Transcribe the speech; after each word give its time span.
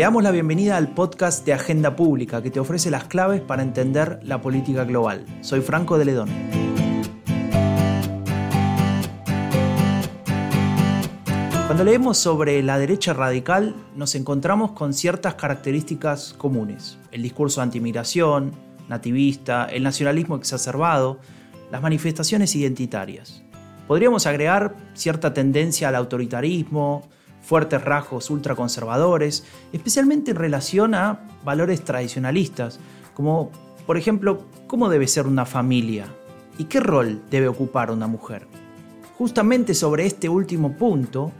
Te 0.00 0.04
damos 0.04 0.22
la 0.22 0.30
bienvenida 0.30 0.78
al 0.78 0.94
podcast 0.94 1.44
de 1.44 1.52
Agenda 1.52 1.94
Pública 1.94 2.42
que 2.42 2.50
te 2.50 2.58
ofrece 2.58 2.90
las 2.90 3.04
claves 3.04 3.42
para 3.42 3.62
entender 3.62 4.18
la 4.22 4.40
política 4.40 4.84
global. 4.84 5.26
Soy 5.42 5.60
Franco 5.60 5.98
de 5.98 6.06
Ledón. 6.06 6.30
Cuando 11.66 11.84
leemos 11.84 12.16
sobre 12.16 12.62
la 12.62 12.78
derecha 12.78 13.12
radical 13.12 13.76
nos 13.94 14.14
encontramos 14.14 14.72
con 14.72 14.94
ciertas 14.94 15.34
características 15.34 16.32
comunes. 16.32 16.96
El 17.12 17.20
discurso 17.20 17.60
antimigración, 17.60 18.52
nativista, 18.88 19.66
el 19.66 19.82
nacionalismo 19.82 20.36
exacerbado, 20.36 21.18
las 21.70 21.82
manifestaciones 21.82 22.56
identitarias. 22.56 23.42
Podríamos 23.86 24.26
agregar 24.26 24.74
cierta 24.94 25.34
tendencia 25.34 25.90
al 25.90 25.96
autoritarismo, 25.96 27.06
fuertes 27.50 27.82
rasgos 27.82 28.30
ultraconservadores, 28.30 29.42
especialmente 29.72 30.30
en 30.30 30.36
relación 30.36 30.94
a 30.94 31.18
valores 31.44 31.84
tradicionalistas, 31.84 32.78
como 33.12 33.50
por 33.88 33.96
ejemplo, 33.96 34.44
¿cómo 34.68 34.88
debe 34.88 35.08
ser 35.08 35.26
una 35.26 35.44
familia? 35.44 36.06
¿Y 36.58 36.66
qué 36.66 36.78
rol 36.78 37.20
debe 37.28 37.48
ocupar 37.48 37.90
una 37.90 38.06
mujer? 38.06 38.46
Justamente 39.18 39.74
sobre 39.74 40.06
este 40.06 40.28
último 40.28 40.76
punto, 40.76 41.32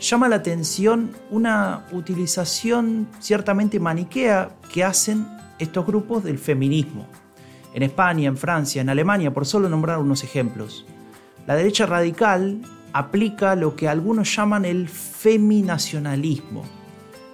llama 0.00 0.30
la 0.30 0.36
atención 0.36 1.10
una 1.30 1.84
utilización 1.92 3.08
ciertamente 3.18 3.78
maniquea 3.78 4.52
que 4.72 4.82
hacen 4.82 5.26
estos 5.58 5.84
grupos 5.84 6.24
del 6.24 6.38
feminismo. 6.38 7.04
En 7.74 7.82
España, 7.82 8.28
en 8.28 8.38
Francia, 8.38 8.80
en 8.80 8.88
Alemania, 8.88 9.34
por 9.34 9.44
solo 9.44 9.68
nombrar 9.68 9.98
unos 9.98 10.24
ejemplos. 10.24 10.86
La 11.46 11.54
derecha 11.54 11.84
radical 11.84 12.62
aplica 12.92 13.54
lo 13.54 13.76
que 13.76 13.88
algunos 13.88 14.34
llaman 14.34 14.64
el 14.64 14.88
feminacionalismo. 14.88 16.64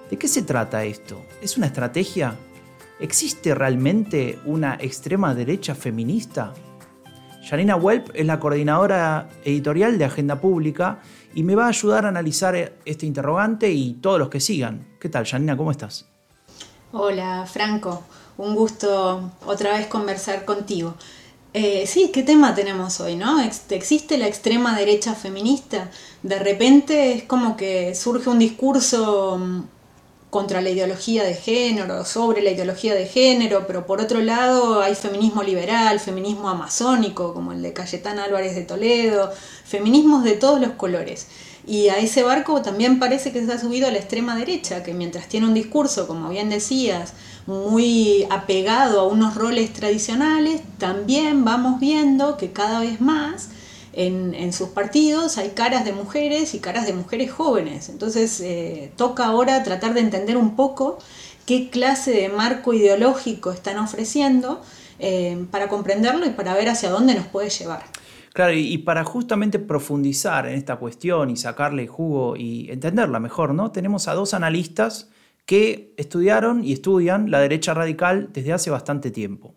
¿De 0.09 0.17
qué 0.17 0.27
se 0.27 0.41
trata 0.41 0.83
esto? 0.85 1.21
¿Es 1.41 1.57
una 1.57 1.67
estrategia? 1.67 2.35
¿Existe 2.99 3.53
realmente 3.53 4.39
una 4.45 4.75
extrema 4.79 5.35
derecha 5.35 5.75
feminista? 5.75 6.53
Janina 7.47 7.75
Welp 7.75 8.09
es 8.13 8.25
la 8.25 8.39
coordinadora 8.39 9.29
editorial 9.45 9.97
de 9.97 10.05
Agenda 10.05 10.39
Pública 10.41 10.99
y 11.33 11.43
me 11.43 11.55
va 11.55 11.65
a 11.65 11.69
ayudar 11.69 12.05
a 12.05 12.09
analizar 12.09 12.73
este 12.83 13.05
interrogante 13.05 13.71
y 13.71 13.93
todos 13.93 14.19
los 14.19 14.29
que 14.29 14.39
sigan. 14.39 14.87
¿Qué 14.99 15.09
tal, 15.09 15.25
Janina? 15.25 15.55
¿Cómo 15.55 15.71
estás? 15.71 16.07
Hola, 16.91 17.45
Franco. 17.45 18.03
Un 18.37 18.55
gusto 18.55 19.31
otra 19.45 19.77
vez 19.77 19.87
conversar 19.87 20.45
contigo. 20.45 20.95
Eh, 21.53 21.87
sí, 21.87 22.11
¿qué 22.13 22.23
tema 22.23 22.53
tenemos 22.53 22.99
hoy, 22.99 23.15
no? 23.15 23.39
¿Existe 23.41 24.17
la 24.17 24.27
extrema 24.27 24.77
derecha 24.77 25.15
feminista? 25.15 25.89
De 26.21 26.37
repente 26.39 27.13
es 27.13 27.23
como 27.23 27.57
que 27.57 27.95
surge 27.95 28.29
un 28.29 28.37
discurso 28.39 29.37
mm, 29.39 29.63
contra 30.29 30.61
la 30.61 30.69
ideología 30.69 31.23
de 31.23 31.33
género, 31.33 32.05
sobre 32.05 32.41
la 32.41 32.51
ideología 32.51 32.93
de 32.93 33.07
género, 33.07 33.65
pero 33.65 33.87
por 33.87 34.01
otro 34.01 34.21
lado 34.21 34.81
hay 34.81 34.93
feminismo 34.93 35.41
liberal, 35.41 35.99
feminismo 35.99 36.49
amazónico, 36.49 37.33
como 37.33 37.53
el 37.53 37.61
de 37.61 37.73
Cayetán 37.73 38.19
Álvarez 38.19 38.53
de 38.55 38.63
Toledo, 38.63 39.31
feminismos 39.65 40.23
de 40.23 40.33
todos 40.33 40.59
los 40.61 40.71
colores. 40.71 41.27
Y 41.67 41.89
a 41.89 41.97
ese 41.97 42.23
barco 42.23 42.61
también 42.61 42.97
parece 42.97 43.33
que 43.33 43.45
se 43.45 43.51
ha 43.51 43.59
subido 43.59 43.87
a 43.87 43.91
la 43.91 43.97
extrema 43.97 44.37
derecha, 44.37 44.83
que 44.83 44.93
mientras 44.93 45.27
tiene 45.27 45.47
un 45.47 45.53
discurso, 45.53 46.07
como 46.07 46.29
bien 46.29 46.49
decías, 46.49 47.11
muy 47.45 48.25
apegado 48.29 49.01
a 49.01 49.07
unos 49.07 49.35
roles 49.35 49.73
tradicionales, 49.73 50.61
también 50.77 51.43
vamos 51.43 51.81
viendo 51.81 52.37
que 52.37 52.53
cada 52.53 52.79
vez 52.79 53.01
más 53.01 53.49
en, 53.91 54.53
sus 54.53 54.69
partidos 54.69 55.37
hay 55.37 55.49
caras 55.49 55.83
de 55.83 55.91
mujeres 55.91 56.53
y 56.53 56.59
caras 56.59 56.85
de 56.85 56.93
mujeres 56.93 57.31
jóvenes. 57.31 57.89
Entonces 57.89 58.39
eh, 58.39 58.91
toca 58.95 59.25
ahora 59.25 59.61
tratar 59.63 59.93
de 59.93 59.99
entender 59.99 60.37
un 60.37 60.55
poco 60.55 60.99
qué 61.45 61.69
clase 61.69 62.11
de 62.11 62.29
marco 62.29 62.73
ideológico 62.73 63.51
están 63.51 63.77
ofreciendo 63.79 64.61
eh, 64.99 65.45
para 65.51 65.67
comprenderlo 65.67 66.25
y 66.25 66.31
para 66.31 66.53
ver 66.53 66.69
hacia 66.69 66.89
dónde 66.89 67.15
nos 67.15 67.27
puede 67.27 67.49
llevar. 67.49 67.83
Claro, 68.33 68.53
y, 68.53 68.77
para 68.77 69.03
justamente 69.03 69.57
profundizar 69.57 70.45
en 70.47 70.53
esta 70.53 70.75
cuestión 70.75 71.31
y 71.31 71.37
sacarle 71.37 71.87
jugo 71.87 72.35
y 72.35 72.69
entenderla 72.69 73.19
mejor, 73.19 73.55
¿no? 73.55 73.71
Tenemos 73.71 74.07
a 74.07 74.13
dos 74.13 74.35
analistas 74.35 75.09
que 75.47 75.95
estudiaron 75.97 76.63
y 76.63 76.73
estudian 76.73 77.31
la 77.31 77.39
derecha 77.39 77.73
radical 77.73 78.29
desde 78.33 78.53
hace 78.53 78.69
bastante 78.69 79.09
tiempo. 79.09 79.55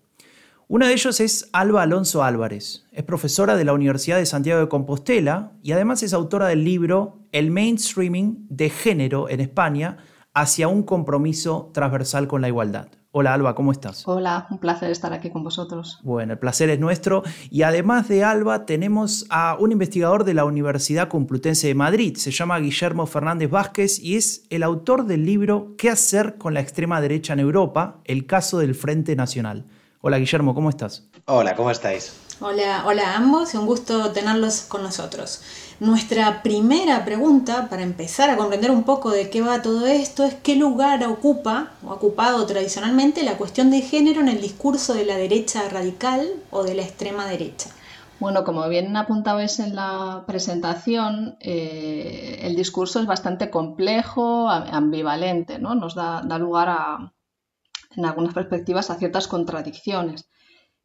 Uno 0.66 0.86
de 0.86 0.92
ellos 0.92 1.20
es 1.20 1.50
Alba 1.52 1.82
Alonso 1.82 2.22
Álvarez. 2.22 2.86
Es 2.92 3.02
profesora 3.02 3.56
de 3.56 3.64
la 3.64 3.72
Universidad 3.72 4.18
de 4.18 4.24
Santiago 4.24 4.60
de 4.60 4.68
Compostela 4.68 5.52
y 5.62 5.72
además 5.72 6.02
es 6.02 6.14
autora 6.14 6.46
del 6.46 6.64
libro 6.64 7.18
El 7.32 7.50
mainstreaming 7.50 8.46
de 8.48 8.70
género 8.70 9.28
en 9.28 9.40
España 9.40 9.98
hacia 10.32 10.68
un 10.68 10.84
compromiso 10.84 11.70
transversal 11.74 12.28
con 12.28 12.40
la 12.40 12.48
igualdad. 12.48 12.88
Hola 13.12 13.34
Alba, 13.34 13.56
¿cómo 13.56 13.72
estás? 13.72 14.06
Hola, 14.06 14.46
un 14.50 14.58
placer 14.58 14.88
estar 14.88 15.12
aquí 15.12 15.30
con 15.30 15.42
vosotros. 15.42 15.98
Bueno, 16.04 16.34
el 16.34 16.38
placer 16.38 16.70
es 16.70 16.78
nuestro. 16.78 17.24
Y 17.50 17.62
además 17.62 18.06
de 18.06 18.22
Alba, 18.22 18.66
tenemos 18.66 19.26
a 19.30 19.56
un 19.58 19.72
investigador 19.72 20.22
de 20.22 20.32
la 20.32 20.44
Universidad 20.44 21.08
Complutense 21.08 21.66
de 21.66 21.74
Madrid. 21.74 22.16
Se 22.16 22.30
llama 22.30 22.60
Guillermo 22.60 23.06
Fernández 23.06 23.50
Vázquez 23.50 23.98
y 23.98 24.14
es 24.16 24.44
el 24.48 24.62
autor 24.62 25.06
del 25.06 25.26
libro 25.26 25.74
¿Qué 25.76 25.90
hacer 25.90 26.38
con 26.38 26.54
la 26.54 26.60
extrema 26.60 27.00
derecha 27.00 27.32
en 27.32 27.40
Europa? 27.40 27.98
El 28.04 28.26
caso 28.26 28.58
del 28.58 28.76
Frente 28.76 29.16
Nacional. 29.16 29.64
Hola 30.02 30.18
Guillermo, 30.18 30.54
¿cómo 30.54 30.70
estás? 30.70 31.08
Hola, 31.24 31.56
¿cómo 31.56 31.72
estáis? 31.72 32.14
Hola, 32.38 32.84
hola 32.86 33.10
a 33.10 33.16
ambos, 33.16 33.52
un 33.54 33.66
gusto 33.66 34.12
tenerlos 34.12 34.60
con 34.62 34.84
nosotros. 34.84 35.42
Nuestra 35.80 36.42
primera 36.42 37.06
pregunta, 37.06 37.70
para 37.70 37.80
empezar 37.80 38.28
a 38.28 38.36
comprender 38.36 38.70
un 38.70 38.82
poco 38.82 39.10
de 39.10 39.30
qué 39.30 39.40
va 39.40 39.62
todo 39.62 39.86
esto, 39.86 40.24
es 40.24 40.34
qué 40.34 40.54
lugar 40.54 41.02
ocupa 41.04 41.70
o 41.82 41.90
ha 41.90 41.94
ocupado 41.94 42.44
tradicionalmente 42.44 43.22
la 43.22 43.38
cuestión 43.38 43.70
de 43.70 43.80
género 43.80 44.20
en 44.20 44.28
el 44.28 44.42
discurso 44.42 44.92
de 44.92 45.06
la 45.06 45.16
derecha 45.16 45.66
radical 45.70 46.28
o 46.50 46.64
de 46.64 46.74
la 46.74 46.82
extrema 46.82 47.24
derecha. 47.24 47.70
Bueno, 48.18 48.44
como 48.44 48.68
bien 48.68 48.94
apuntabais 48.94 49.58
en 49.58 49.74
la 49.74 50.24
presentación, 50.26 51.38
eh, 51.40 52.40
el 52.42 52.56
discurso 52.56 53.00
es 53.00 53.06
bastante 53.06 53.48
complejo, 53.48 54.50
ambivalente, 54.50 55.58
¿no? 55.58 55.74
Nos 55.74 55.94
da, 55.94 56.20
da 56.22 56.38
lugar 56.38 56.68
a, 56.68 57.14
en 57.96 58.04
algunas 58.04 58.34
perspectivas, 58.34 58.90
a 58.90 58.96
ciertas 58.96 59.28
contradicciones. 59.28 60.28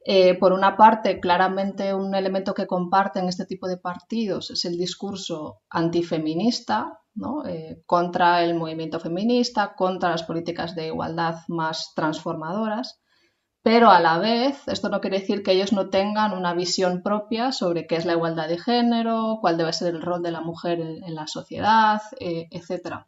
Eh, 0.07 0.37
por 0.37 0.53
una 0.53 0.77
parte, 0.77 1.19
claramente 1.19 1.91
un 1.95 2.13
elemento 2.13 2.53
que 2.53 2.67
comparten 2.67 3.27
este 3.27 3.47
tipo 3.47 3.67
de 3.67 3.77
partidos 3.77 4.51
es 4.51 4.63
el 4.65 4.77
discurso 4.77 5.61
antifeminista, 5.67 6.99
eh, 7.47 7.81
contra 7.87 8.43
el 8.43 8.53
movimiento 8.53 8.99
feminista, 8.99 9.73
contra 9.73 10.11
las 10.11 10.21
políticas 10.21 10.75
de 10.75 10.87
igualdad 10.87 11.39
más 11.47 11.93
transformadoras, 11.95 13.01
pero 13.63 13.89
a 13.89 13.99
la 13.99 14.19
vez 14.19 14.67
esto 14.67 14.89
no 14.89 15.01
quiere 15.01 15.21
decir 15.21 15.41
que 15.41 15.53
ellos 15.53 15.73
no 15.73 15.89
tengan 15.89 16.33
una 16.33 16.53
visión 16.53 17.01
propia 17.01 17.51
sobre 17.51 17.87
qué 17.87 17.95
es 17.95 18.05
la 18.05 18.13
igualdad 18.13 18.47
de 18.47 18.59
género, 18.59 19.39
cuál 19.41 19.57
debe 19.57 19.73
ser 19.73 19.95
el 19.95 20.03
rol 20.03 20.21
de 20.21 20.31
la 20.31 20.41
mujer 20.41 20.79
en, 20.81 21.15
la 21.15 21.25
sociedad, 21.25 21.99
eh, 22.19 22.47
etc. 22.51 23.07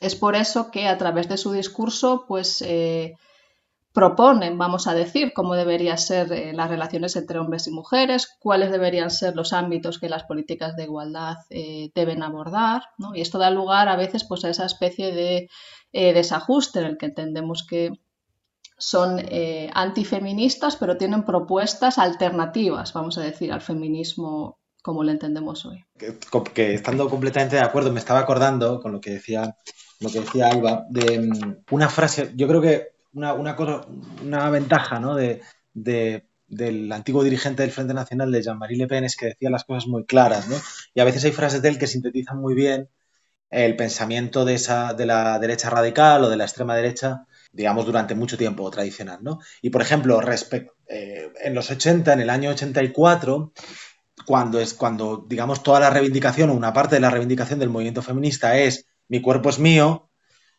Es 0.00 0.16
por 0.16 0.34
eso 0.34 0.72
que 0.72 0.88
a 0.88 0.98
través 0.98 1.28
de 1.28 1.36
su 1.36 1.52
discurso, 1.52 2.24
pues 2.26 2.64
proponen, 3.92 4.56
vamos 4.56 4.86
a 4.86 4.94
decir, 4.94 5.32
cómo 5.34 5.54
deberían 5.54 5.98
ser 5.98 6.32
eh, 6.32 6.52
las 6.52 6.70
relaciones 6.70 7.16
entre 7.16 7.38
hombres 7.38 7.66
y 7.66 7.72
mujeres, 7.72 8.28
cuáles 8.38 8.70
deberían 8.70 9.10
ser 9.10 9.34
los 9.34 9.52
ámbitos 9.52 9.98
que 9.98 10.08
las 10.08 10.24
políticas 10.24 10.76
de 10.76 10.84
igualdad 10.84 11.38
eh, 11.50 11.90
deben 11.94 12.22
abordar, 12.22 12.82
y 13.14 13.20
esto 13.20 13.38
da 13.38 13.50
lugar 13.50 13.88
a 13.88 13.96
veces 13.96 14.24
pues, 14.24 14.44
a 14.44 14.50
esa 14.50 14.66
especie 14.66 15.12
de 15.12 15.48
eh, 15.92 16.12
desajuste 16.12 16.78
en 16.78 16.86
el 16.86 16.98
que 16.98 17.06
entendemos 17.06 17.66
que 17.68 17.90
son 18.78 19.20
antifeministas, 19.74 20.76
pero 20.76 20.96
tienen 20.96 21.26
propuestas 21.26 21.98
alternativas, 21.98 22.94
vamos 22.94 23.18
a 23.18 23.20
decir, 23.20 23.52
al 23.52 23.60
feminismo 23.60 24.58
como 24.82 25.04
lo 25.04 25.10
entendemos 25.10 25.66
hoy. 25.66 25.84
Que, 26.54 26.74
estando 26.74 27.10
completamente 27.10 27.56
de 27.56 27.62
acuerdo, 27.62 27.92
me 27.92 27.98
estaba 27.98 28.20
acordando 28.20 28.80
con 28.80 28.92
lo 28.92 29.00
que 29.02 29.10
decía, 29.10 29.54
lo 29.98 30.10
que 30.10 30.20
decía 30.20 30.48
Alba, 30.48 30.86
de 30.88 31.20
mm, 31.20 31.64
una 31.72 31.90
frase, 31.90 32.32
yo 32.34 32.48
creo 32.48 32.62
que 32.62 32.99
una, 33.12 33.34
una, 33.34 33.56
cosa, 33.56 33.86
una 34.22 34.50
ventaja 34.50 35.00
¿no? 35.00 35.14
de, 35.14 35.40
del 35.74 36.92
antiguo 36.92 37.22
dirigente 37.22 37.62
del 37.62 37.72
Frente 37.72 37.94
Nacional, 37.94 38.32
de 38.32 38.42
Jean-Marie 38.42 38.78
Le 38.78 38.86
Pen, 38.86 39.04
es 39.04 39.16
que 39.16 39.26
decía 39.26 39.50
las 39.50 39.64
cosas 39.64 39.86
muy 39.86 40.04
claras, 40.04 40.48
¿no? 40.48 40.56
Y 40.94 41.00
a 41.00 41.04
veces 41.04 41.24
hay 41.24 41.32
frases 41.32 41.62
de 41.62 41.68
él 41.68 41.78
que 41.78 41.86
sintetizan 41.86 42.38
muy 42.40 42.54
bien 42.54 42.88
el 43.50 43.76
pensamiento 43.76 44.44
de, 44.44 44.54
esa, 44.54 44.94
de 44.94 45.06
la 45.06 45.38
derecha 45.38 45.70
radical 45.70 46.24
o 46.24 46.28
de 46.28 46.36
la 46.36 46.44
extrema 46.44 46.76
derecha, 46.76 47.26
digamos, 47.52 47.84
durante 47.84 48.14
mucho 48.14 48.38
tiempo 48.38 48.70
tradicional, 48.70 49.18
¿no? 49.22 49.40
Y, 49.60 49.70
por 49.70 49.82
ejemplo, 49.82 50.20
eh, 50.88 51.32
en 51.42 51.54
los 51.54 51.70
80, 51.70 52.12
en 52.12 52.20
el 52.20 52.30
año 52.30 52.50
84, 52.50 53.52
cuando, 54.26 54.60
es, 54.60 54.74
cuando, 54.74 55.26
digamos, 55.28 55.62
toda 55.62 55.80
la 55.80 55.90
reivindicación 55.90 56.50
o 56.50 56.54
una 56.54 56.72
parte 56.72 56.96
de 56.96 57.00
la 57.00 57.10
reivindicación 57.10 57.58
del 57.58 57.70
movimiento 57.70 58.02
feminista 58.02 58.56
es 58.56 58.86
mi 59.08 59.20
cuerpo 59.20 59.50
es 59.50 59.58
mío, 59.58 60.10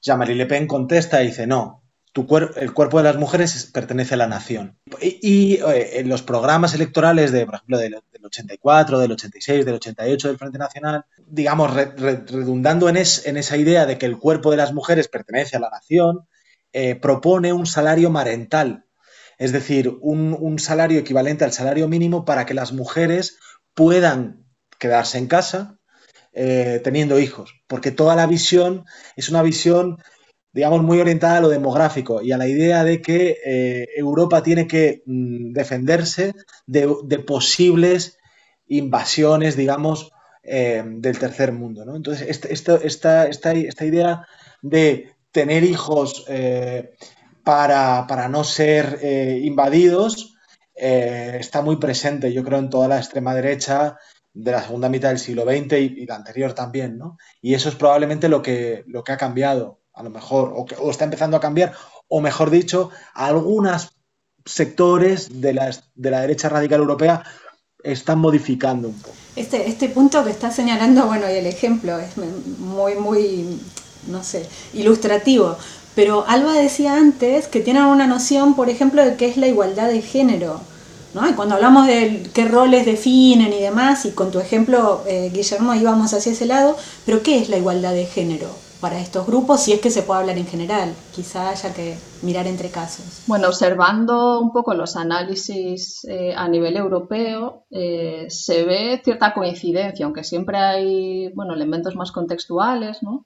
Jean-Marie 0.01 0.35
Le 0.35 0.45
Pen 0.45 0.67
contesta 0.67 1.23
y 1.23 1.27
dice, 1.27 1.47
no, 1.47 1.80
el 2.13 2.73
cuerpo 2.73 2.97
de 2.97 3.03
las 3.03 3.15
mujeres 3.15 3.69
pertenece 3.73 4.15
a 4.15 4.17
la 4.17 4.27
nación. 4.27 4.77
Y, 5.01 5.55
eh, 5.55 5.99
en 5.99 6.09
los 6.09 6.21
programas 6.21 6.73
electorales 6.73 7.31
de, 7.31 7.45
por 7.45 7.55
ejemplo, 7.55 7.77
del, 7.77 7.95
84, 8.23 8.99
del 8.99 9.11
86, 9.13 9.65
del 9.65 9.75
88 9.75 10.27
del 10.27 10.37
Frente 10.37 10.57
Nacional, 10.57 11.05
digamos, 11.25 11.73
redundando 11.73 12.89
en, 12.89 12.97
esa 12.97 13.57
idea 13.57 13.85
de 13.85 13.97
que 13.97 14.05
el 14.05 14.17
cuerpo 14.17 14.51
de 14.51 14.57
las 14.57 14.73
mujeres 14.73 15.07
pertenece 15.07 15.55
a 15.55 15.61
la 15.61 15.69
nación, 15.69 16.27
eh, 16.73 16.95
propone 16.95 17.53
un 17.53 17.65
salario 17.65 18.09
marental, 18.09 18.85
es 19.37 19.53
decir, 19.53 19.97
un, 20.01 20.59
salario 20.59 20.99
equivalente 20.99 21.45
al 21.45 21.53
salario 21.53 21.87
mínimo 21.87 22.25
para 22.25 22.45
que 22.45 22.53
las 22.53 22.73
mujeres 22.73 23.39
puedan 23.73 24.45
quedarse 24.77 25.17
en 25.17 25.27
casa 25.27 25.79
eh, 26.33 26.81
teniendo 26.83 27.19
hijos, 27.19 27.55
porque 27.67 27.91
toda 27.91 28.15
la 28.15 28.27
visión 28.27 28.85
es 29.15 29.29
una 29.29 29.41
visión 29.41 29.97
digamos, 30.53 30.83
muy 30.83 30.99
orientada 30.99 31.37
a 31.37 31.41
lo 31.41 31.49
demográfico 31.49 32.21
y 32.21 32.31
a 32.31 32.37
la 32.37 32.47
idea 32.47 32.83
de 32.83 33.01
que 33.01 33.37
eh, 33.45 33.87
Europa 33.95 34.43
tiene 34.43 34.67
que 34.67 35.03
mm, 35.05 35.53
defenderse 35.53 36.33
de, 36.67 36.87
posibles 37.25 38.17
invasiones, 38.67 39.55
digamos, 39.55 40.11
eh, 40.43 40.83
del 40.85 41.19
tercer 41.19 41.51
mundo. 41.51 41.85
¿no? 41.85 41.95
Entonces, 41.95 42.27
este, 42.29 42.53
esta, 42.53 43.27
esta, 43.27 43.85
idea 43.85 44.27
de 44.61 45.13
tener 45.31 45.63
hijos 45.63 46.25
eh, 46.27 46.91
para, 47.43 48.27
no 48.29 48.43
ser 48.43 48.99
invadidos 49.41 50.35
está 50.75 51.61
muy 51.61 51.75
presente, 51.77 52.33
yo 52.33 52.43
creo, 52.43 52.59
en 52.59 52.69
toda 52.69 52.87
la 52.87 52.97
extrema 52.97 53.35
derecha 53.35 53.97
de 54.33 54.51
la 54.51 54.63
segunda 54.63 54.89
mitad 54.89 55.09
del 55.09 55.19
siglo 55.19 55.43
XX 55.43 55.73
y, 55.73 56.05
la 56.05 56.15
anterior 56.15 56.53
también, 56.53 56.97
¿no? 56.97 57.17
Y 57.41 57.53
eso 57.53 57.69
es 57.69 57.75
probablemente 57.75 58.29
lo 58.29 58.41
que, 58.41 58.83
lo 58.87 59.03
que 59.03 59.11
ha 59.11 59.17
cambiado 59.17 59.80
a 59.93 60.03
lo 60.03 60.09
mejor, 60.09 60.53
o, 60.55 60.89
está 60.89 61.05
empezando 61.05 61.37
a 61.37 61.39
cambiar, 61.39 61.73
o 62.07 62.21
mejor 62.21 62.49
dicho, 62.49 62.89
algunos 63.13 63.91
sectores 64.45 65.41
de 65.41 65.53
la, 65.53 65.75
de 65.95 66.11
la 66.11 66.21
derecha 66.21 66.49
radical 66.49 66.79
europea 66.79 67.23
están 67.83 68.19
modificando 68.19 68.87
un 68.89 68.95
poco. 68.95 69.15
Este, 69.35 69.67
este 69.67 69.89
punto 69.89 70.23
que 70.23 70.31
está 70.31 70.51
señalando, 70.51 71.05
bueno, 71.07 71.29
y 71.29 71.33
el 71.33 71.45
ejemplo 71.45 71.97
es 71.99 72.17
muy, 72.17 72.95
muy, 72.95 73.59
no 74.07 74.23
sé, 74.23 74.47
ilustrativo. 74.73 75.57
Pero 75.95 76.25
Alba 76.27 76.53
decía 76.53 76.95
antes 76.95 77.47
que 77.47 77.59
tienen 77.59 77.83
una 77.83 78.07
noción, 78.07 78.55
por 78.55 78.69
ejemplo, 78.69 79.03
de 79.03 79.15
qué 79.15 79.27
es 79.27 79.37
la 79.37 79.47
igualdad 79.47 79.89
de 79.89 80.01
género. 80.01 80.61
¿no? 81.13 81.35
Cuando 81.35 81.55
hablamos 81.55 81.87
de 81.87 82.29
qué 82.33 82.45
roles 82.45 82.85
definen 82.85 83.51
y 83.51 83.59
demás, 83.59 84.05
y 84.05 84.11
con 84.11 84.31
tu 84.31 84.39
ejemplo, 84.39 85.03
eh, 85.07 85.29
Guillermo, 85.33 85.73
íbamos 85.73 86.13
hacia 86.13 86.31
ese 86.31 86.45
lado, 86.45 86.77
pero 87.05 87.21
¿qué 87.21 87.39
es 87.39 87.49
la 87.49 87.57
igualdad 87.57 87.93
de 87.93 88.05
género? 88.05 88.47
Para 88.81 88.99
estos 88.99 89.27
grupos, 89.27 89.61
si 89.61 89.73
es 89.73 89.79
que 89.79 89.91
se 89.91 90.01
puede 90.01 90.21
hablar 90.21 90.37
en 90.37 90.47
general. 90.47 90.93
Quizá 91.15 91.49
haya 91.49 91.73
que 91.73 91.97
mirar 92.23 92.47
entre 92.47 92.69
casos. 92.69 93.23
Bueno, 93.27 93.47
observando 93.47 94.41
un 94.41 94.51
poco 94.51 94.73
los 94.73 94.95
análisis 94.95 96.03
eh, 96.05 96.33
a 96.35 96.47
nivel 96.49 96.75
europeo, 96.75 97.65
eh, 97.69 98.25
se 98.29 98.65
ve 98.65 98.99
cierta 99.03 99.33
coincidencia, 99.33 100.05
aunque 100.05 100.23
siempre 100.23 100.57
hay 100.57 101.31
bueno, 101.33 101.53
elementos 101.53 101.95
más 101.95 102.11
contextuales, 102.11 103.03
¿no? 103.03 103.25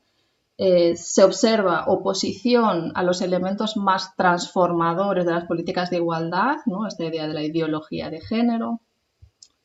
Eh, 0.57 0.95
se 0.95 1.23
observa 1.23 1.85
oposición 1.87 2.93
a 2.95 3.03
los 3.03 3.21
elementos 3.21 3.75
más 3.75 4.15
transformadores 4.15 5.25
de 5.25 5.31
las 5.31 5.45
políticas 5.45 5.89
de 5.89 5.97
igualdad, 5.97 6.57
¿no? 6.65 6.87
esta 6.87 7.03
idea 7.03 7.27
de 7.27 7.33
la 7.33 7.43
ideología 7.43 8.09
de 8.09 8.21
género, 8.21 8.79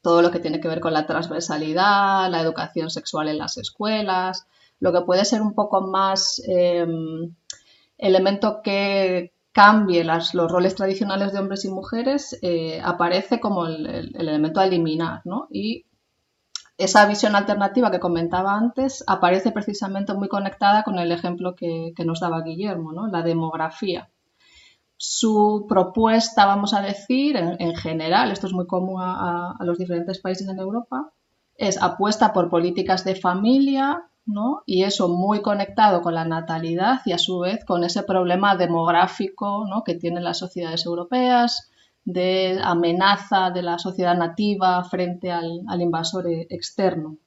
todo 0.02 0.20
lo 0.20 0.32
que 0.32 0.40
tiene 0.40 0.60
que 0.60 0.66
ver 0.66 0.80
con 0.80 0.92
la 0.92 1.06
transversalidad, 1.06 2.28
la 2.28 2.40
educación 2.40 2.90
sexual 2.90 3.28
en 3.28 3.38
las 3.38 3.56
escuelas, 3.56 4.48
lo 4.80 4.92
que 4.92 5.02
puede 5.02 5.24
ser 5.24 5.42
un 5.42 5.54
poco 5.54 5.82
más 5.82 6.42
em, 6.46 7.34
elemento 7.98 8.62
que 8.62 9.32
cambie 9.52 10.04
los 10.04 10.32
roles 10.32 10.74
tradicionales 10.74 11.32
de 11.32 11.38
hombres 11.38 11.64
y 11.64 11.68
mujeres, 11.68 12.38
eh, 12.42 12.80
aparece 12.82 13.40
como 13.40 13.66
el, 13.66 14.14
elemento 14.14 14.60
a 14.60 14.64
eliminar, 14.64 15.22
¿no? 15.24 15.48
Y 15.50 15.86
esa 16.78 17.04
visión 17.06 17.36
alternativa 17.36 17.90
que 17.90 18.00
comentaba 18.00 18.56
antes 18.56 19.04
aparece 19.06 19.50
precisamente 19.50 20.14
muy 20.14 20.28
conectada 20.28 20.82
con 20.82 20.98
el 20.98 21.12
ejemplo 21.12 21.54
que, 21.54 21.92
nos 22.04 22.20
daba 22.20 22.42
Guillermo, 22.42 22.92
¿no? 22.92 23.06
La 23.08 23.22
demografía. 23.22 24.08
Su 24.96 25.66
propuesta, 25.68 26.46
vamos 26.46 26.72
a 26.72 26.80
decir, 26.80 27.36
en, 27.36 27.74
general, 27.74 28.30
esto 28.30 28.46
es 28.46 28.52
muy 28.52 28.66
común 28.66 29.00
a 29.02 29.56
los 29.60 29.78
diferentes 29.78 30.20
países 30.20 30.48
en 30.48 30.58
Europa, 30.58 31.12
es 31.56 31.82
apuesta 31.82 32.32
por 32.32 32.48
políticas 32.48 33.04
de 33.04 33.14
familia, 33.14 34.09
y 34.66 34.84
eso 34.84 35.08
muy 35.08 35.42
conectado 35.42 36.02
con 36.02 36.14
la 36.14 36.24
natalidad 36.24 37.00
y 37.04 37.12
a 37.12 37.18
su 37.18 37.40
vez 37.40 37.64
con 37.64 37.84
ese 37.84 38.02
problema 38.02 38.56
demográfico 38.56 39.64
que 39.84 39.94
tienen 39.94 40.24
las 40.24 40.38
sociedades 40.38 40.86
europeas, 40.86 41.70
de 42.04 42.58
amenaza 42.62 43.50
de 43.50 43.62
la 43.62 43.78
sociedad 43.78 44.16
nativa 44.16 44.82
frente 44.84 45.30
al, 45.30 45.80
invasor 45.80 46.28
e, 46.28 46.46
externo. 46.50 47.18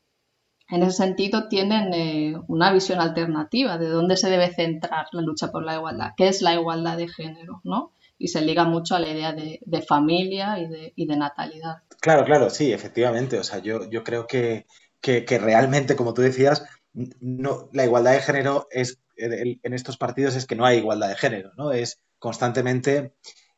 En 0.67 0.81
ese 0.81 0.97
sentido, 0.97 1.47
tienen 1.47 1.93
eh, 1.93 2.35
una 2.47 2.73
visión 2.73 2.99
alternativa 2.99 3.77
de 3.77 3.89
dónde 3.89 4.17
se 4.17 4.29
debe 4.29 4.51
centrar 4.51 5.05
la 5.11 5.21
lucha 5.21 5.51
por 5.51 5.63
la 5.63 5.75
igualdad, 5.75 6.13
qué 6.17 6.27
es 6.27 6.41
la 6.41 6.53
igualdad 6.55 6.97
de 6.97 7.07
género, 7.07 7.61
¿no? 7.63 7.91
Y 8.17 8.29
se 8.29 8.41
liga 8.41 8.63
mucho 8.63 8.95
a 8.95 8.99
la 8.99 9.09
idea 9.09 9.33
de, 9.33 9.81
familia 9.81 10.57
y 10.57 11.05
de, 11.05 11.15
natalidad. 11.17 11.83
Claro, 11.99 12.23
claro, 12.23 12.49
sí, 12.49 12.71
efectivamente. 12.71 13.37
O 13.37 13.43
sea, 13.43 13.59
yo, 13.59 13.89
yo 13.89 14.03
creo 14.03 14.25
que, 14.27 14.65
que 15.01 15.37
realmente, 15.37 15.95
como 15.95 16.13
tú 16.13 16.21
decías, 16.21 16.63
la 16.93 17.85
igualdad 17.85 18.13
de 18.13 18.21
género 18.21 18.67
es, 18.71 18.99
en 19.17 19.73
estos 19.73 19.97
partidos 19.97 20.35
es 20.35 20.45
que 20.45 20.55
no 20.55 20.65
hay 20.65 20.77
igualdad 20.77 21.09
de 21.09 21.15
género, 21.15 21.51
¿no? 21.57 21.71
Es 21.71 21.99
constantemente 22.19 23.13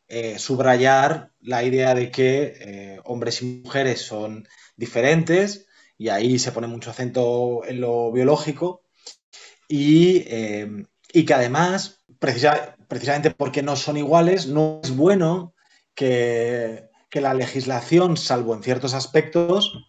eh, 0.07 0.37
subrayar 0.39 1.31
la 1.41 1.63
idea 1.63 1.95
de 1.95 2.11
que 2.11 2.53
eh, 2.59 2.99
hombres 3.05 3.41
y 3.41 3.61
mujeres 3.63 4.01
son 4.01 4.47
diferentes 4.77 5.67
y 5.97 6.09
ahí 6.09 6.37
se 6.39 6.51
pone 6.51 6.67
mucho 6.67 6.91
acento 6.91 7.61
en 7.65 7.81
lo 7.81 8.11
biológico 8.11 8.83
y, 9.67 10.17
eh, 10.27 10.85
que 11.11 11.33
además, 11.33 12.03
precisamente 12.19 13.31
porque 13.31 13.63
no 13.63 13.75
son 13.75 13.97
iguales, 13.97 14.47
no 14.47 14.81
es 14.83 14.95
bueno 14.95 15.55
que, 15.95 16.89
que 17.09 17.21
la 17.21 17.33
legislación, 17.33 18.17
salvo 18.17 18.53
en 18.53 18.61
ciertos 18.61 18.93
aspectos, 18.93 19.87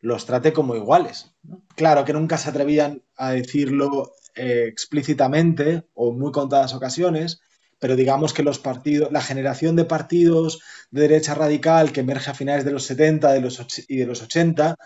los 0.00 0.24
trate 0.24 0.52
como 0.52 0.76
iguales. 0.76 1.29
Claro 1.74 2.04
que 2.04 2.12
nunca 2.12 2.36
se 2.38 2.50
atrevían 2.50 3.02
a 3.16 3.32
decirlo 3.32 4.12
eh, 4.34 4.66
explícitamente 4.68 5.84
o 5.94 6.10
en 6.10 6.18
muy 6.18 6.32
contadas 6.32 6.74
ocasiones, 6.74 7.40
pero 7.78 7.96
digamos 7.96 8.32
que 8.34 8.42
los 8.42 8.58
partidos, 8.58 9.10
la 9.10 9.22
generación 9.22 9.74
de 9.74 9.86
partidos 9.86 10.60
de 10.90 11.02
derecha 11.02 11.34
radical 11.34 11.92
que 11.92 12.00
emerge 12.00 12.30
a 12.30 12.34
finales 12.34 12.64
de 12.64 12.72
los 12.72 12.84
70 12.84 13.32
de 13.32 13.40
los, 13.40 13.84
y 13.88 13.96
de 13.96 14.06
los 14.06 14.22
80, 14.22 14.76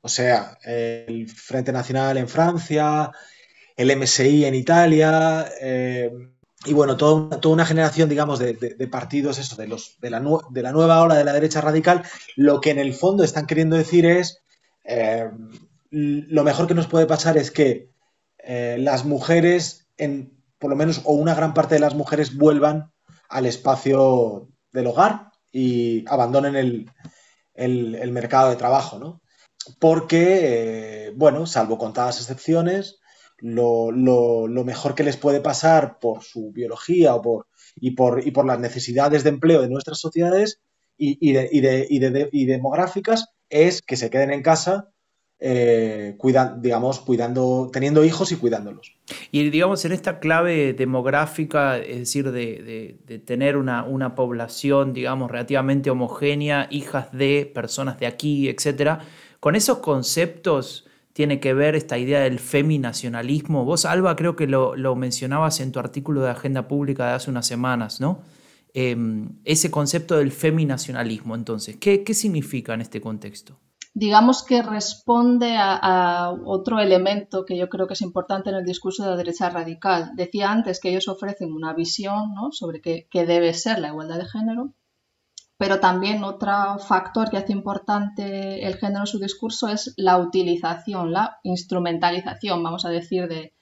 o 0.00 0.08
sea, 0.08 0.58
el 0.64 1.28
Frente 1.28 1.72
Nacional 1.72 2.16
en 2.16 2.28
Francia, 2.28 3.12
el 3.76 3.96
MSI 3.96 4.44
en 4.44 4.54
Italia, 4.56 5.48
eh, 5.60 6.10
y 6.64 6.72
bueno, 6.72 6.96
toda, 6.96 7.40
toda, 7.40 7.54
una 7.54 7.66
generación, 7.66 8.08
digamos, 8.08 8.38
de, 8.38 8.54
partidos, 8.90 9.38
eso, 9.38 9.56
de, 9.56 9.68
los, 9.68 9.96
de, 10.00 10.10
la, 10.10 10.22
de 10.50 10.62
la 10.62 10.72
nueva 10.72 11.00
ola 11.00 11.16
de 11.16 11.24
la 11.24 11.32
derecha 11.32 11.60
radical, 11.60 12.02
lo 12.36 12.60
que 12.60 12.70
en 12.70 12.78
el 12.78 12.94
fondo 12.94 13.24
están 13.24 13.46
queriendo 13.46 13.76
decir 13.76 14.06
es 14.06 14.42
eh, 14.84 15.28
lo 15.92 16.42
mejor 16.42 16.66
que 16.66 16.74
nos 16.74 16.86
puede 16.86 17.06
pasar 17.06 17.36
es 17.36 17.50
que 17.50 17.90
eh, 18.38 18.76
las 18.80 19.04
mujeres, 19.04 19.88
en, 19.98 20.42
por 20.58 20.70
lo 20.70 20.76
menos, 20.76 21.02
o 21.04 21.12
una 21.12 21.34
gran 21.34 21.52
parte 21.52 21.74
de 21.74 21.80
las 21.80 21.94
mujeres 21.94 22.36
vuelvan 22.36 22.90
al 23.28 23.44
espacio 23.44 24.48
del 24.72 24.86
hogar 24.86 25.30
y 25.52 26.04
abandonen 26.08 26.56
el, 27.54 28.10
mercado 28.12 28.48
de 28.48 28.56
trabajo, 28.56 28.98
¿no? 28.98 29.20
Porque, 29.78 31.08
eh, 31.08 31.12
bueno, 31.14 31.46
salvo 31.46 31.76
contadas 31.76 32.20
excepciones, 32.20 32.98
lo, 33.38 33.92
mejor 34.64 34.94
que 34.94 35.04
les 35.04 35.18
puede 35.18 35.42
pasar 35.42 35.98
por 35.98 36.22
su 36.22 36.52
biología 36.52 37.14
o 37.14 37.20
por, 37.20 37.48
y, 37.76 37.90
por, 37.90 38.26
y 38.26 38.30
por 38.30 38.46
las 38.46 38.58
necesidades 38.58 39.24
de 39.24 39.30
empleo 39.30 39.60
de 39.60 39.68
nuestras 39.68 39.98
sociedades 39.98 40.60
y, 40.96 41.18
y, 41.20 41.60
de, 41.60 42.28
y 42.32 42.46
demográficas 42.46 43.26
es 43.50 43.82
que 43.82 43.96
se 43.96 44.08
queden 44.08 44.32
en 44.32 44.42
casa 44.42 44.91
eh, 45.44 46.16
digamos, 46.60 47.00
cuidando, 47.00 47.68
teniendo 47.72 48.04
hijos 48.04 48.30
y 48.30 48.36
cuidándolos. 48.36 48.94
Y 49.32 49.50
digamos, 49.50 49.84
en 49.84 49.92
esta 49.92 50.20
clave 50.20 50.72
demográfica, 50.72 51.78
es 51.78 51.98
decir, 51.98 52.30
de, 52.30 53.22
tener 53.26 53.56
una, 53.56 53.82
una, 53.84 54.14
población, 54.14 54.92
digamos, 54.92 55.30
relativamente 55.30 55.90
homogénea, 55.90 56.68
hijas 56.70 57.10
de 57.12 57.50
personas 57.52 57.98
de 57.98 58.06
aquí, 58.06 58.48
etcétera, 58.48 59.00
con 59.40 59.56
esos 59.56 59.78
conceptos 59.78 60.86
tiene 61.12 61.40
que 61.40 61.54
ver 61.54 61.74
esta 61.74 61.98
idea 61.98 62.20
del 62.20 62.38
feminacionalismo. 62.38 63.64
Vos, 63.64 63.84
Alba, 63.84 64.14
creo 64.14 64.36
que 64.36 64.46
lo, 64.46 64.96
mencionabas 64.96 65.58
en 65.58 65.72
tu 65.72 65.80
artículo 65.80 66.22
de 66.22 66.30
Agenda 66.30 66.68
Pública 66.68 67.08
de 67.08 67.12
hace 67.14 67.30
unas 67.30 67.46
semanas, 67.46 68.00
¿no? 68.00 68.22
Em, 68.74 69.30
ese 69.44 69.70
concepto 69.70 70.16
del 70.16 70.30
feminacionalismo, 70.30 71.34
entonces, 71.34 71.76
¿qué, 71.76 72.04
¿qué 72.04 72.14
significa 72.14 72.72
en 72.72 72.80
este 72.80 73.00
contexto? 73.00 73.58
Digamos 73.94 74.42
que 74.42 74.62
responde 74.62 75.56
a, 75.58 76.34
otro 76.44 76.80
elemento 76.80 77.44
que 77.44 77.56
yo 77.56 77.68
creo 77.68 77.86
que 77.86 77.94
es 77.94 78.00
importante 78.00 78.50
en 78.50 78.56
el 78.56 78.64
discurso 78.64 79.02
de 79.02 79.10
la 79.10 79.16
derecha 79.16 79.50
radical. 79.50 80.12
Decía 80.14 80.50
antes 80.50 80.80
que 80.80 80.90
ellos 80.90 81.08
ofrecen 81.08 81.52
una 81.52 81.74
visión 81.74 82.34
sobre 82.52 82.80
qué, 82.80 83.06
debe 83.12 83.52
ser 83.54 83.78
la 83.78 83.88
igualdad 83.88 84.18
de 84.18 84.26
género, 84.26 84.72
pero 85.58 85.78
también 85.78 86.24
otro 86.24 86.78
factor 86.78 87.30
que 87.30 87.36
hace 87.36 87.52
importante 87.52 88.66
el 88.66 88.76
género 88.76 89.00
en 89.00 89.06
su 89.06 89.18
discurso 89.18 89.68
es 89.68 89.92
la 89.96 90.18
utilización, 90.18 91.12
la 91.12 91.38
instrumentalización, 91.42 92.62
vamos 92.62 92.84
a 92.84 92.90
decir, 92.90 93.28
de, 93.28 93.52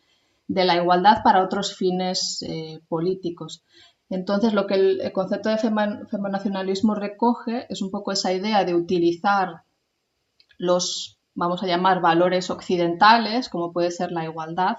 la 0.49 0.77
igualdad 0.77 1.23
para 1.23 1.43
otros 1.43 1.77
fines 1.77 2.43
eh, 2.43 2.81
políticos. 2.89 3.65
Entonces, 4.09 4.53
lo 4.55 4.67
que 4.67 4.75
el, 4.75 5.13
concepto 5.13 5.49
de 5.49 5.59
feminacionalismo 5.59 6.95
recoge 6.95 7.67
es 7.69 7.83
un 7.83 7.91
poco 7.91 8.11
esa 8.11 8.33
idea 8.33 8.65
de 8.65 8.75
utilizar 8.75 9.63
los, 10.61 11.19
vamos 11.35 11.63
a 11.63 11.67
llamar, 11.67 12.01
valores 12.01 12.51
occidentales, 12.51 13.49
como 13.49 13.73
puede 13.73 13.91
ser 13.91 14.13
la 14.13 14.25
igualdad, 14.25 14.77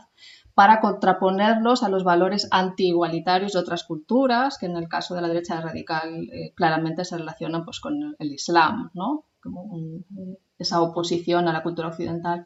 para 0.53 0.79
contraponerlos 0.79 1.81
a 1.81 1.89
los 1.89 2.03
valores 2.03 2.47
anti-igualitarios 2.51 3.53
de 3.53 3.59
otras 3.59 3.83
culturas, 3.83 4.57
que 4.59 4.67
en 4.67 4.77
el 4.77 4.87
caso 4.87 5.15
de 5.15 5.21
la 5.21 5.27
derecha 5.27 5.59
radical 5.59 6.29
eh, 6.31 6.53
claramente 6.55 7.03
se 7.03 7.17
relacionan 7.17 7.65
pues, 7.65 7.79
con 7.79 8.15
el 8.19 8.31
Islam, 8.31 8.91
¿no? 8.93 9.25
como 9.41 10.03
esa 10.59 10.81
oposición 10.81 11.47
a 11.47 11.53
la 11.53 11.63
cultura 11.63 11.87
occidental. 11.87 12.45